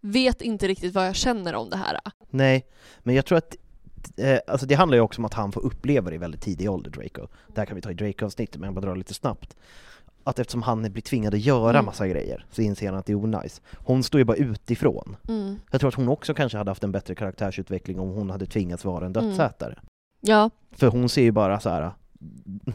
[0.01, 1.99] vet inte riktigt vad jag känner om det här.
[2.31, 2.67] Nej,
[3.03, 3.57] men jag tror att
[4.17, 6.71] eh, alltså det handlar ju också om att han får uppleva det i väldigt tidig
[6.71, 7.27] ålder, Draco.
[7.55, 9.57] Där kan vi ta i Draco-avsnittet, men jag bara drar lite snabbt.
[10.27, 11.85] Att eftersom han blir tvingad att göra Mm.
[11.85, 13.63] massa grejer så inser han att det är onajs.
[13.77, 15.17] Hon står ju bara utifrån.
[15.29, 15.57] Mm.
[15.71, 18.85] Jag tror att hon också kanske hade haft en bättre karaktärsutveckling om hon hade tvingats
[18.85, 19.29] vara en Mm.
[19.29, 19.79] dödsätare.
[20.21, 21.91] Ja, För hon ser ju bara så här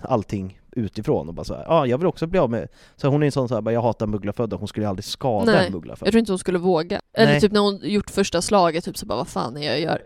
[0.02, 2.68] allting utifrån och bara så här, ja jag vill också bli av med...
[2.96, 5.52] Så hon är en sån så här, bara, jag hatar mugglafödda, hon skulle aldrig skada
[5.52, 6.08] Nej, en mugglafödd.
[6.08, 7.02] jag tror inte hon skulle våga.
[7.14, 7.42] Eller Nej.
[7.42, 10.02] typ när hon gjort första slaget, typ så bara vad fan är jag gör?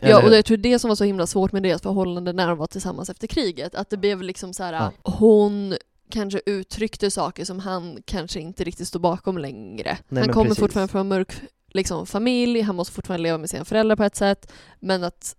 [0.00, 2.58] Ja, och jag tror det som var så himla svårt med deras förhållande när de
[2.58, 4.92] var tillsammans efter kriget, att det blev liksom så här, Ja.
[5.12, 5.74] hon
[6.10, 9.98] kanske uttryckte saker som han kanske inte riktigt står bakom längre.
[10.08, 10.60] Nej, han kommer precis.
[10.60, 11.32] fortfarande från en mörk
[11.68, 15.36] liksom familj, han måste fortfarande leva med sina föräldrar på ett sätt, men att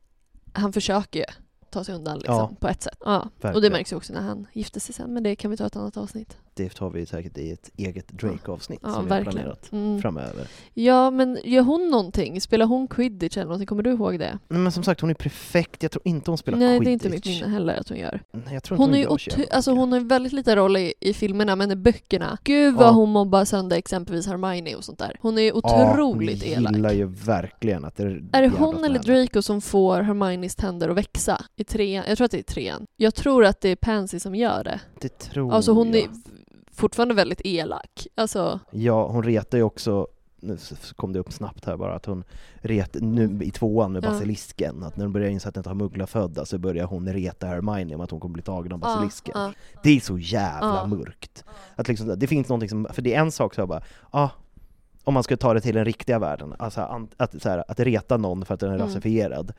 [0.53, 1.25] han försöker ju
[1.73, 2.51] ta sig undan liksom, Ja.
[2.59, 2.97] på ett sätt.
[3.05, 3.27] Ja.
[3.41, 5.65] Och det märks ju också när han gifter sig sen, men det kan vi ta
[5.65, 6.37] ett annat avsnitt.
[6.55, 9.33] Det tar vi säkert i ett eget Drake-avsnitt Ja, som vi har verkligen.
[9.37, 10.01] planerat Mm.
[10.01, 10.47] framöver.
[10.73, 12.41] Ja, men gör hon någonting?
[12.41, 13.67] Spelar hon quidditch eller någonting?
[13.67, 14.39] Kommer du ihåg det?
[14.47, 15.83] Nej, Men som sagt, hon är perfekt.
[15.83, 16.85] Jag tror inte hon spelar Nej, quidditch.
[16.85, 18.21] det är inte mitt minne heller att hon gör.
[18.31, 20.93] Nej, jag tror inte Hon, är gör alltså hon har ju väldigt lite roll i,
[20.99, 22.91] i filmerna, men i böckerna, gud vad Ja.
[22.91, 25.17] hon mobbar sönder exempelvis Hermione och sånt där.
[25.21, 26.65] Hon är otroligt ja, elak.
[26.65, 28.99] hon gillar ju verkligen att det är Är det hon eller.
[28.99, 32.03] Draco som får Hermiones tänder att växa i trean?
[32.07, 32.85] Jag tror att det är trean.
[32.97, 34.79] Jag tror att det är Pansy som gör det.
[35.01, 35.97] Det tror Alltså hon jag.
[36.03, 36.09] är
[36.73, 38.07] fortfarande väldigt elak.
[38.15, 40.07] Alltså, Ja, hon retar ju också
[40.45, 40.57] nu
[40.95, 42.23] kom det upp snabbt här bara att hon
[42.55, 44.09] ret, nu i tvåan med Ja.
[44.09, 47.47] basilisken, att när hon börjar inse att den inte har mugglafödda så börjar hon reta
[47.47, 49.31] Hermione om att hon kommer bli tagen av ja, basilisken.
[49.35, 49.53] ja.
[49.83, 50.85] Det är så jävla Ja.
[50.85, 51.43] mörkt.
[51.75, 54.29] Att liksom, det finns någonting som, för det är en sak så jag bara, ah,
[55.03, 58.17] om man ska ta det till den riktiga världen, alltså att, så här, att reta
[58.17, 58.87] någon för att den är Mm.
[58.87, 59.53] rasifierad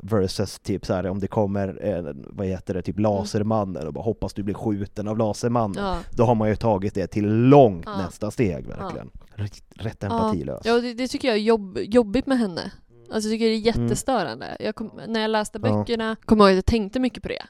[0.00, 4.04] versus typ så här, om det kommer, eh, vad heter det, typ lasermannen och bara
[4.04, 5.84] hoppas du blir skjuten av lasermannen.
[5.84, 5.98] Ja.
[6.16, 7.96] Då har man ju tagit det till långt Ja.
[7.98, 9.10] nästa steg verkligen.
[9.34, 10.60] Rätt, rätt empatilös.
[10.64, 12.72] Ja, det, det tycker jag är jobb, jobbigt med henne.
[13.10, 14.56] Alltså jag tycker det är jättestörande.
[14.60, 15.70] Jag kom, när jag läste Ja.
[15.78, 17.42] böckerna kommer jag ihåg att jag tänkte mycket på det.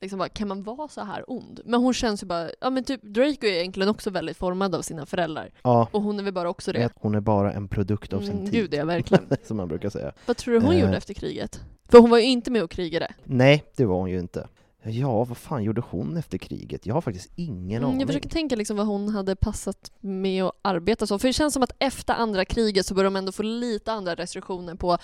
[0.00, 1.60] Liksom bara, kan man vara så här ond?
[1.64, 4.82] Men hon känns ju bara, ja men typ Draco är egentligen också väldigt formad av
[4.82, 5.50] sina föräldrar.
[5.62, 6.90] Ja, Och hon är väl bara också det.
[6.96, 8.52] hon är bara en produkt av sin Mm, tid.
[8.54, 9.26] gud ja, verkligen.
[9.44, 10.12] som man brukar säga.
[10.26, 10.80] Vad tror du hon Eh.
[10.80, 11.60] gjorde efter kriget?
[11.88, 13.12] För hon var ju inte med och krigade.
[13.24, 14.48] Nej, det var hon ju inte.
[14.82, 16.86] Ja, vad fan gjorde hon efter kriget?
[16.86, 18.00] Jag har faktiskt ingen Mm, aning.
[18.00, 21.18] jag försöker tänka liksom vad hon hade passat med att arbeta så.
[21.18, 24.14] För det känns som att efter andra kriget så börjar de ändå få lite andra
[24.14, 24.98] restriktioner på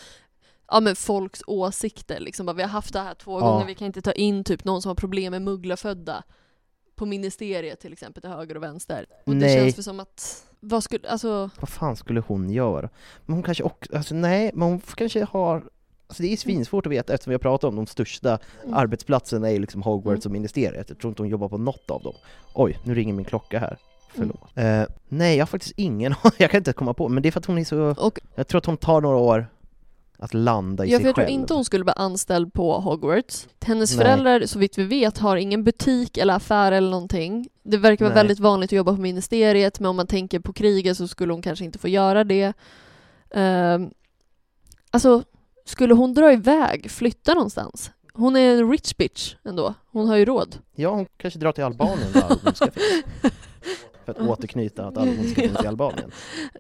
[0.69, 2.21] ja, men folks åsikter.
[2.21, 3.47] Liksom bara, vi har haft det här två Ja.
[3.51, 6.23] gånger, vi kan inte ta in typ någon som har problem med mugglafödda
[6.97, 9.07] på ministeriet till exempel till höger och vänster.
[9.27, 9.57] Och det Nej.
[9.61, 12.89] känns väl som att, vad skulle, alltså, Vad fan skulle hon göra?
[13.27, 15.65] Men hon kanske också, alltså nej, men hon kanske har
[16.09, 18.75] Alltså det är svinsvårt att veta eftersom vi har pratat om de största Mm.
[18.77, 20.31] arbetsplatserna är ju liksom Hogwarts Mm.
[20.31, 20.89] och ministeriet.
[20.89, 22.15] Jag tror inte hon jobbar på något av dem.
[22.55, 23.79] Oj, nu ringer min klocka här.
[24.15, 24.41] Förlåt.
[24.55, 27.41] Eh, nej, jag har faktiskt ingen Jag kan inte komma på, men det är för
[27.41, 27.79] att hon är så...
[27.99, 29.47] och Jag tror att hon tar några år
[30.19, 31.35] att landa i Ja, sig för jag tror själv.
[31.35, 33.49] inte hon skulle bli anställd på Hogwarts.
[33.67, 34.05] Hennes Nej.
[34.05, 37.49] föräldrar, så vitt vi vet, har ingen butik eller affär eller någonting.
[37.63, 38.23] Det verkar vara Nej.
[38.23, 41.43] väldigt vanligt att jobba på ministeriet, men om man tänker på kriget så skulle hon
[41.43, 42.53] kanske inte få göra det.
[43.31, 43.91] Um,
[44.91, 45.23] alltså,
[45.65, 47.91] skulle hon dra iväg, flytta någonstans?
[48.13, 49.75] Hon är en rich bitch ändå.
[49.93, 50.59] Hon har ju råd.
[50.75, 53.05] Ja, hon kanske drar till Albanien där Albon ska finnas.
[54.05, 56.11] För att återknyta att Albon ska finnas i Albanien.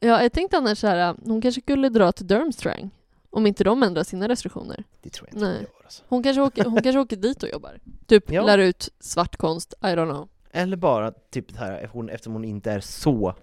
[0.01, 2.91] Ja, jag tänkte annars så här, hon kanske skulle dra till Durmstrang.
[3.37, 4.85] Om inte de ändrar sina restriktioner.
[5.03, 5.55] Det tror jag inte Nej.
[5.57, 6.03] hon gör alltså.
[6.09, 7.79] Hon kanske åker, hon kanske åker dit och jobbar.
[8.07, 8.43] Typ Ja.
[8.47, 10.29] lär ut svartkonst, I don't know.
[10.53, 13.35] Eller bara typ det här, hon, eftersom hon inte är så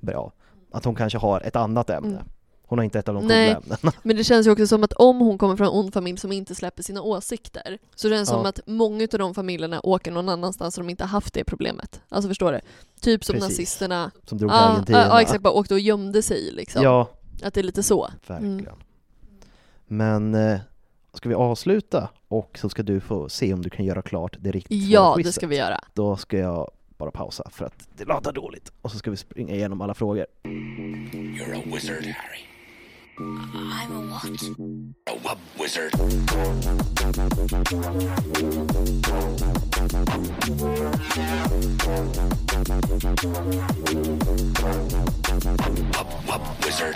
[0.00, 0.32] bra,
[0.72, 2.08] att hon kanske har ett annat ämne.
[2.08, 2.22] Mm.
[2.62, 3.54] Hon har inte ett av de Nej.
[3.54, 3.92] coola ämnena.
[4.02, 6.32] Men det känns ju också som att om hon kommer från en ond familj som
[6.32, 8.34] inte släpper sina åsikter så det känns Ja.
[8.36, 12.00] som att många av de familjerna åker någon annanstans så de inte haft det problemet.
[12.08, 12.60] Alltså förstår du?
[13.00, 13.48] Typ som Precis.
[13.50, 14.10] nazisterna.
[14.26, 14.98] Som drog till Ja, Argentina.
[14.98, 15.42] ja, ja, exakt.
[15.42, 16.82] Bara åkte och gömde sig liksom.
[16.82, 17.08] Ja,
[17.42, 18.10] Att det är lite så.
[18.26, 18.66] verkligen.
[19.92, 20.60] Men eh,
[21.12, 24.50] ska vi avsluta och så ska du få se om du kan göra klart det
[24.50, 25.80] riktigt Ja, det ska vi göra.
[25.94, 29.54] Då ska jag bara pausa för att det låter dåligt och så ska vi springa
[29.54, 30.26] igenom alla frågor.
[30.44, 32.40] You're a wizard, Harry.
[33.20, 34.24] I'm a what?
[35.06, 35.92] A wub wizard.
[45.92, 46.94] Wub wub wizard.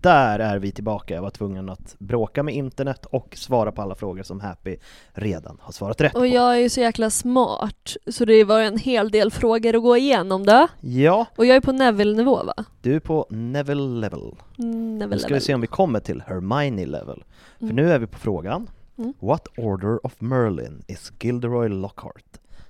[0.00, 1.14] Där är vi tillbaka.
[1.14, 4.76] Jag var tvungen att bråka med internet och svara på alla frågor som Happy
[5.12, 6.18] redan har svarat rätt på.
[6.18, 9.82] Och jag är ju så jäkla smart så det var en hel del frågor att
[9.82, 10.68] gå igenom då.
[10.80, 12.64] Ja, Och jag är på Neville-nivå va?
[12.82, 14.34] du är på Neville level.
[14.58, 17.24] Mm, Neville Nu ska vi se om vi kommer till Hermione level.
[17.58, 17.76] För Mm.
[17.76, 19.14] nu är vi på frågan Mm.
[19.20, 22.24] What order of Merlin is Gilderoy Lockhart?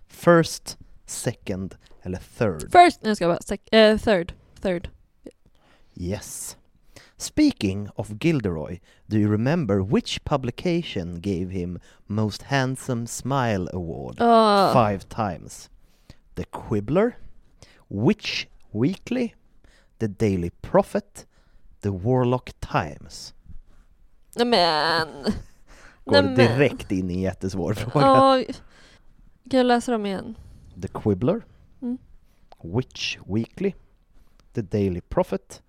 [0.08, 2.60] First, second eller third?
[2.62, 4.32] First, nej jag ska bara, sec- eh, third.
[4.62, 4.88] Third.
[5.94, 6.56] Yes.
[7.20, 14.70] Speaking of Gilderoy, do you remember which publication gave him Most Handsome Smile Award Ah.
[14.72, 15.70] five times?
[16.34, 17.16] The Quibbler,
[17.88, 19.34] Witch Weekly,
[19.98, 21.26] The Daily Prophet,
[21.80, 23.34] The Warlock Times.
[24.36, 25.08] Men.
[26.04, 26.34] Går Nej, men.
[26.34, 28.06] direkt in i en jättesvår fråga.
[28.06, 28.44] Ja,
[29.50, 30.34] kan jag läsa dem igen?
[30.82, 31.42] The Quibbler,
[31.82, 31.98] Mm.
[32.62, 33.74] Witch Weekly,
[34.52, 35.62] The Daily Prophet,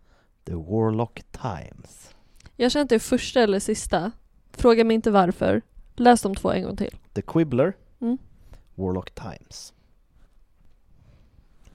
[0.45, 2.09] The Warlock Times.
[2.55, 4.11] Jag känner inte det första eller sista.
[4.51, 5.61] Fråga mig inte varför.
[5.95, 6.97] Läs de två en gång till.
[7.13, 8.17] The Quibbler, Mm.
[8.75, 9.73] Warlock Times.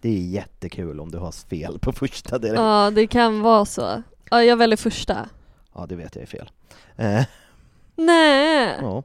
[0.00, 2.58] Det är jättekul om du har fel på första direkt.
[2.60, 4.02] Ja, det kan vara så.
[4.30, 5.28] Ja, jag väljer första.
[5.74, 6.50] Ja, det vet jag är fel.
[6.96, 7.22] Eh,
[7.96, 8.78] Nej!
[8.80, 9.02] ja.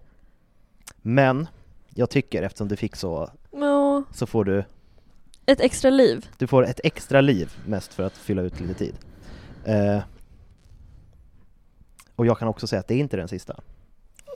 [1.01, 1.47] Men,
[1.95, 4.03] jag tycker eftersom du fick så, Ja.
[4.13, 4.63] så får du,
[5.45, 6.29] Ett extra liv.
[6.37, 8.95] du får ett extra liv mest för att fylla ut lite tid.
[9.69, 10.01] Eh,
[12.15, 13.55] och jag kan också säga att det är inte den sista.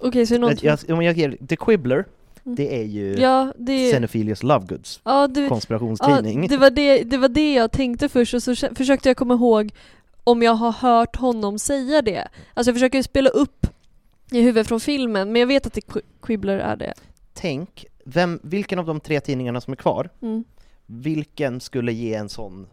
[0.02, 0.64] Okej, så är det något...
[0.64, 2.06] Jag, jag, om jag ger, The Quibbler,
[2.46, 2.56] Mm.
[2.56, 3.92] det är ju Ja, det...
[3.92, 5.42] Xenophilius Lovegoods Ja, du...
[5.44, 6.48] Ja, konspirationstidning.
[6.48, 9.72] det, var det, det var det jag tänkte först och så försökte jag komma ihåg
[10.24, 12.28] om jag har hört honom säga det.
[12.54, 13.68] Alltså jag försöker spela upp
[14.32, 16.94] i huvudet från filmen, men jag vet att det Qui- Quibbler är det.
[17.34, 20.44] Tänk, vem, vilken av de tre tidningarna som är kvar, Mm.
[20.86, 22.68] vilken skulle ge en sån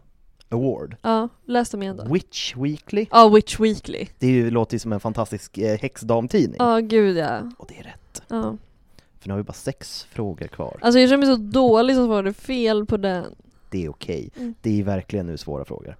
[0.53, 0.95] award?
[1.01, 2.13] Ja, läs dem igen då.
[2.13, 4.07] Witch Weekly, Ja, Witch Weekly.
[4.19, 6.55] det är ju, låter ju som en fantastisk eh, häxdamtidning.
[6.59, 7.51] Ja, gud ja.
[7.57, 8.57] Och det är rätt, ja.
[9.19, 10.79] för nu har vi bara sex frågor kvar.
[10.81, 13.35] Alltså jag känner mig så dålig som svarade fel på den.
[13.69, 14.29] Det är okej.
[14.37, 14.53] Mm.
[14.61, 15.97] Det är verkligen nu svåra frågor.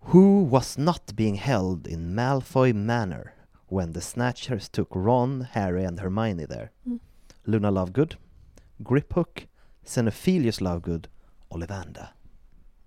[0.00, 3.32] Who was not being held in Malfoy Manor
[3.68, 6.68] when the Snatchers took Ron, Harry and Hermione there?
[6.86, 6.98] Mm.
[7.44, 8.16] Luna Lovegood,
[8.78, 9.48] Griphook,
[9.86, 11.08] Xenophilius Lovegood,
[11.48, 12.13] Ollivander.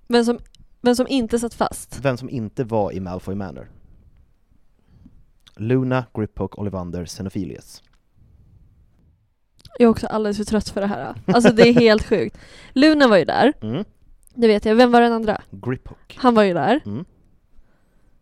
[0.08, 0.40] Vem som,
[0.82, 2.00] vem som inte satt fast.
[2.02, 3.72] Vem som inte var i Malfoy Manor?
[5.56, 7.84] Luna, Griphook, Ollivander, Xenophilius.
[9.80, 11.16] Jag är också alldeles för trött för det här.
[11.28, 12.38] Alltså det är helt sjukt.
[12.74, 13.84] Luna var ju där, Mm.
[14.36, 14.76] det vet jag.
[14.76, 15.42] Vem var den andra?
[15.52, 16.18] Griphook.
[16.20, 16.82] Han var ju där.
[16.86, 17.06] Mm.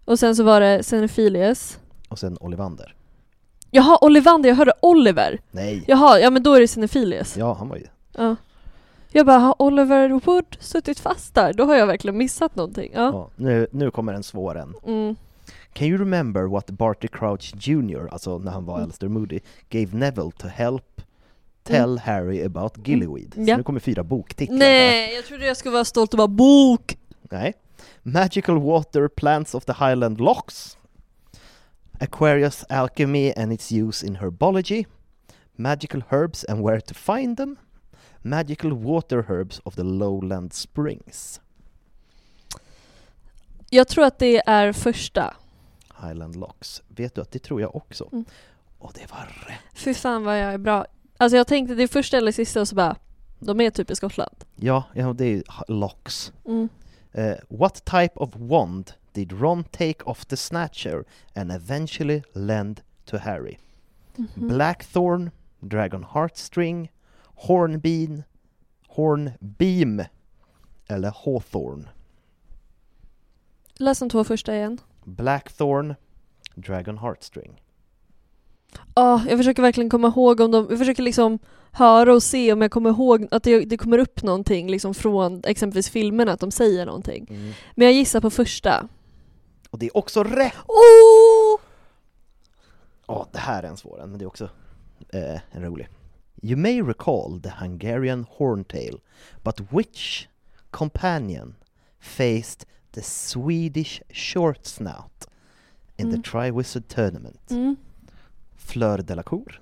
[0.05, 1.79] Och sen så var det Xenophilius.
[2.09, 2.95] Och sen Ollivander.
[3.71, 5.41] Jaha, Ollivander, jag hörde Oliver.
[5.51, 5.83] Nej!
[5.87, 7.37] Jaha, ja men då är det Xenophilius.
[7.37, 7.87] Ja, han var ju...
[8.13, 8.35] Ja.
[9.17, 11.53] Jag bara, har Oliver Wood suttit fast där?
[11.53, 12.91] Då har jag verkligen missat någonting.
[12.93, 13.01] Ja.
[13.13, 14.73] Ja, nu, nu kommer en svår en.
[14.85, 15.15] Mm.
[15.73, 18.83] Can you remember what Barty Crouch Jr., alltså när han var Mm.
[18.83, 19.39] Alistair Moody,
[19.69, 21.01] gave Neville to help
[21.63, 23.33] tell Harry about Gillyweed?
[23.33, 23.47] Så Mm.
[23.49, 23.57] Ja.
[23.57, 24.57] nu kommer fyra boktitlar.
[24.57, 26.97] Nej, jag trodde jag skulle vara stolt och vara bok!
[27.21, 27.53] Nej.
[28.03, 30.77] Magical Water Plants of the Highland Locks.
[31.99, 34.85] Aquarius Alchemy and its use in herbology.
[35.55, 37.55] Magical Herbs and where to find them.
[38.25, 41.41] Magical Water Herbs of the Lowland Springs.
[43.69, 45.33] Jag tror att det är första.
[46.01, 46.81] Highland Locks.
[46.87, 48.09] Vet du att det tror jag också.
[48.11, 48.25] Mm.
[48.77, 49.59] Och det var rätt.
[49.73, 50.85] Fy fan vad jag är bra.
[51.17, 52.95] Alltså jag tänkte det är första eller sista och så bara,
[53.39, 54.35] de är typ i Skottland.
[54.55, 56.33] Ja, ja det är Locks.
[56.45, 56.69] Mm.
[57.17, 61.03] Uh, what type of wand did Ron take off the Snatcher
[61.35, 63.57] and eventually lend to Harry?
[64.15, 64.47] Mhm.
[64.47, 66.89] Blackthorn, Dragon Heartstring,
[67.35, 68.23] Hornbeam,
[68.87, 70.01] Hornbeam
[70.87, 71.87] eller Hawthorn?
[73.73, 74.77] Läs de två första igen.
[75.03, 75.95] Blackthorn,
[76.55, 77.61] Dragon Heartstring.
[78.95, 81.39] Ja, jag försöker verkligen komma ihåg om de, jag försöker liksom
[81.71, 85.41] höra och se om jag kommer ihåg att det, det kommer upp någonting liksom från
[85.45, 87.53] exempelvis filmerna, att de säger någonting.
[87.75, 88.87] Men jag gissar på första.
[89.69, 90.53] Och det är också rätt!
[90.67, 91.59] Oh!
[93.07, 94.49] Ja, det här är en svår en, men det är också
[95.13, 95.87] eh, en rolig.
[96.47, 98.99] You may recall the Hungarian horntail,
[99.43, 100.29] but which
[100.71, 101.55] companion
[101.99, 105.25] faced the Swedish short snout
[105.97, 106.11] in Mm.
[106.11, 107.47] the Triwizard Tournament?
[107.49, 107.75] Mm.
[108.55, 109.59] Fleur Delacour,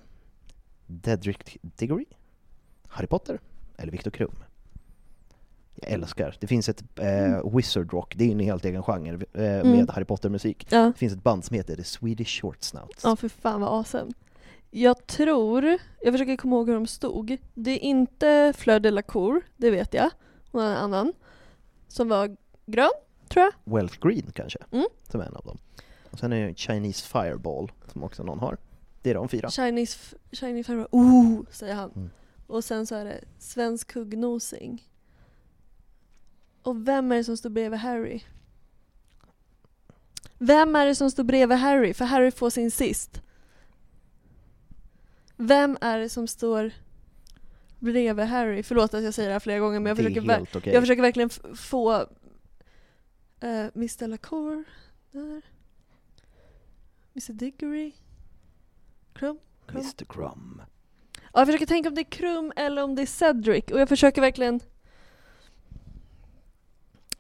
[0.87, 2.05] Dedrick Diggory,
[2.87, 3.39] Harry Potter
[3.77, 4.35] eller Victor Krum?
[5.75, 9.19] Jag älskar, det finns ett eh, Wizard Rock, det är en helt egen genre eh,
[9.33, 9.87] med Mm.
[9.89, 10.67] Harry Potter-musik.
[10.69, 10.85] Ja.
[10.85, 13.03] Det finns ett band som heter The Swedish Short Snouts.
[13.03, 14.11] Ja, för fan vad awesome.
[14.75, 17.37] Jag tror, jag försöker komma ihåg hur de stod.
[17.53, 20.09] Det är inte Fleur de la Cour, det vet jag.
[20.51, 21.13] Hon var en annan.
[21.87, 22.89] Som var grön,
[23.29, 23.73] tror jag.
[23.75, 24.85] Wealth Green kanske, Mm.
[25.11, 25.57] som är en av dem.
[26.11, 28.57] Och sen är det Chinese Fireball, som också någon har.
[29.01, 29.49] Det är de fyra.
[29.49, 31.91] Chinese, Chinese farbror, oh, säger han.
[31.95, 32.09] Mm.
[32.47, 34.87] Och sen så är det svensk huggnosing.
[36.63, 38.21] Och vem är det som står bredvid Harry?
[40.37, 41.93] Vem är det som står bredvid Harry?
[41.93, 43.21] För Harry får sin sist.
[45.37, 46.71] Vem är det som står
[47.79, 48.63] bredvid Harry?
[48.63, 50.73] Förlåt att jag säger det här flera gånger men jag det försöker, ver- okej.
[50.73, 51.99] jag försöker verkligen få
[53.43, 54.63] uh, Mr Lacour
[55.11, 55.41] där.
[57.13, 57.91] Mr Diggory.
[59.13, 59.39] Krum.
[59.65, 59.81] Krum.
[59.81, 60.61] Mr Crumb.
[61.13, 63.89] Ja, jag försöker tänka om det är Krum eller om det är Cedric och jag
[63.89, 64.59] försöker verkligen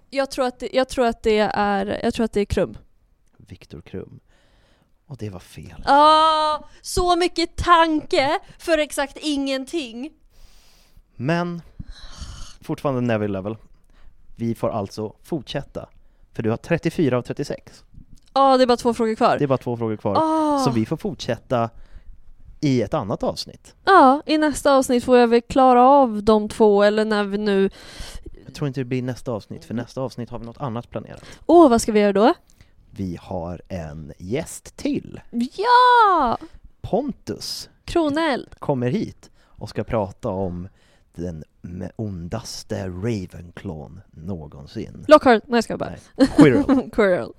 [0.09, 2.77] jag tror, att det, jag tror att det är, jag tror att det är Krum.
[3.37, 4.19] Victor Krum.
[5.13, 5.83] Och det var fel.
[5.85, 10.11] Ah, så mycket tanke för exakt ingenting.
[11.15, 11.61] Men,
[12.61, 13.55] fortfarande Neville level.
[14.35, 15.89] Vi får alltså fortsätta.
[16.33, 17.83] För du har 34 av 36.
[18.33, 19.37] Ja, det är bara två frågor kvar.
[19.37, 20.15] Det är bara två frågor kvar.
[20.17, 20.59] Ah.
[20.59, 21.69] Så vi får fortsätta
[22.61, 23.75] i ett annat avsnitt.
[23.85, 27.69] Ja, i nästa avsnitt får jag väl klara av de två eller när vi nu
[28.45, 31.23] Jag tror inte det blir nästa avsnitt, för nästa avsnitt har vi något annat planerat.
[31.45, 32.33] Åh, vad ska vi göra då?
[32.95, 35.21] Vi har en gäst till.
[35.31, 36.37] Ja!
[36.81, 38.55] Pontus Kroneld.
[38.59, 40.67] kommer hit och ska prata om
[41.15, 41.43] den
[41.95, 45.05] ondaste Ravenclawn någonsin.
[45.07, 45.43] Lockhart.
[45.47, 45.93] Nej jag ska bara.
[46.15, 46.89] Nej, Quirrell.
[46.91, 47.31] Quirrell.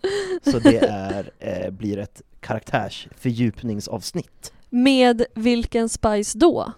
[0.42, 4.52] Så det är, eh, blir ett karaktärsfördjupningsavsnitt.
[4.70, 6.72] Med vilken spice då?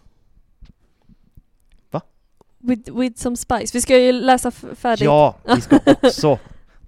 [2.59, 3.67] With, with some spice.
[3.73, 5.05] Vi ska ju läsa färdigt.
[5.05, 6.39] Ja, vi ska också,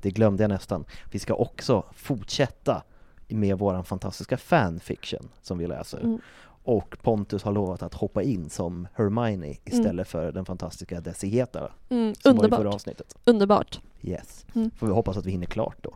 [0.03, 2.83] det glömde jag nästan, vi ska också fortsätta
[3.29, 5.99] med våran fantastiska fanfiction som vi läser.
[6.01, 6.21] Mm.
[6.65, 11.73] Och Pontus har lovat att hoppa in som Hermione istället för den fantastiska Desi Hetara
[11.89, 12.75] Mm, underbart.
[12.75, 13.17] avsnittet.
[13.25, 13.81] Underbart.
[14.03, 14.47] Yes.
[14.55, 14.71] Mm.
[14.79, 15.95] Får vi hoppas att vi hinner klart då.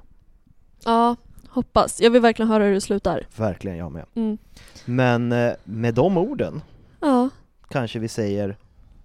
[0.84, 1.16] Ja,
[1.48, 2.00] hoppas.
[2.00, 3.26] Jag vill verkligen höra hur det slutar.
[3.36, 4.04] Verkligen jag med.
[4.14, 4.38] Mm.
[4.84, 6.62] Men eh, med de orden
[7.00, 7.28] Ja.
[7.68, 8.56] kanske vi säger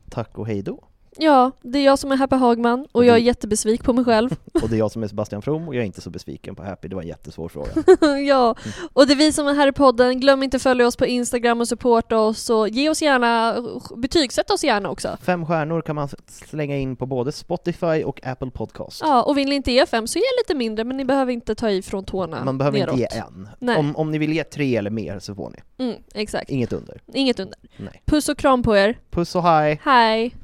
[0.09, 0.83] tack och hej då.
[1.19, 4.35] Ja, det är jag som är Happy Hagman och jag är jättebesviken på mig själv.
[4.61, 6.63] Och det är jag som är Sebastian From och jag är inte så besviken på
[6.63, 7.69] Happy, det var en jättesvår fråga.
[8.27, 8.55] ja,
[8.93, 10.19] och det är vi som är här i podden.
[10.19, 13.55] Glöm inte att följa oss på Instagram och supporta oss och ge oss gärna,
[13.95, 15.17] betygsätt oss gärna också.
[15.21, 19.01] Fem stjärnor kan man slänga in på både Spotify och Apple Podcast.
[19.03, 21.55] Ja, och vill ni inte ge fem så ge lite mindre men ni behöver inte
[21.55, 22.99] ta i från tårna Man behöver neråt.
[22.99, 23.49] inte ge en.
[23.59, 23.77] Nej.
[23.77, 25.85] Om, om ni vill ge tre eller mer så får ni.
[25.85, 26.49] Mm, exakt.
[26.49, 27.01] Inget under.
[27.13, 27.57] Inget under.
[27.77, 28.01] Nej.
[28.05, 28.99] Puss och kram på er.
[29.09, 29.81] Puss och hej!
[29.83, 30.35] Hej!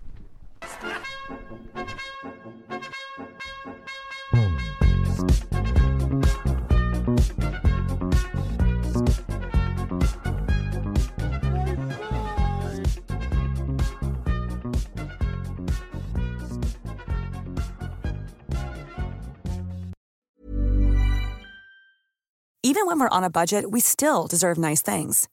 [22.66, 25.30] Even when we're on a budget, we still deserve nice things.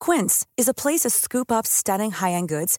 [0.00, 2.78] Quince is a place to scoop up stunning high-end goods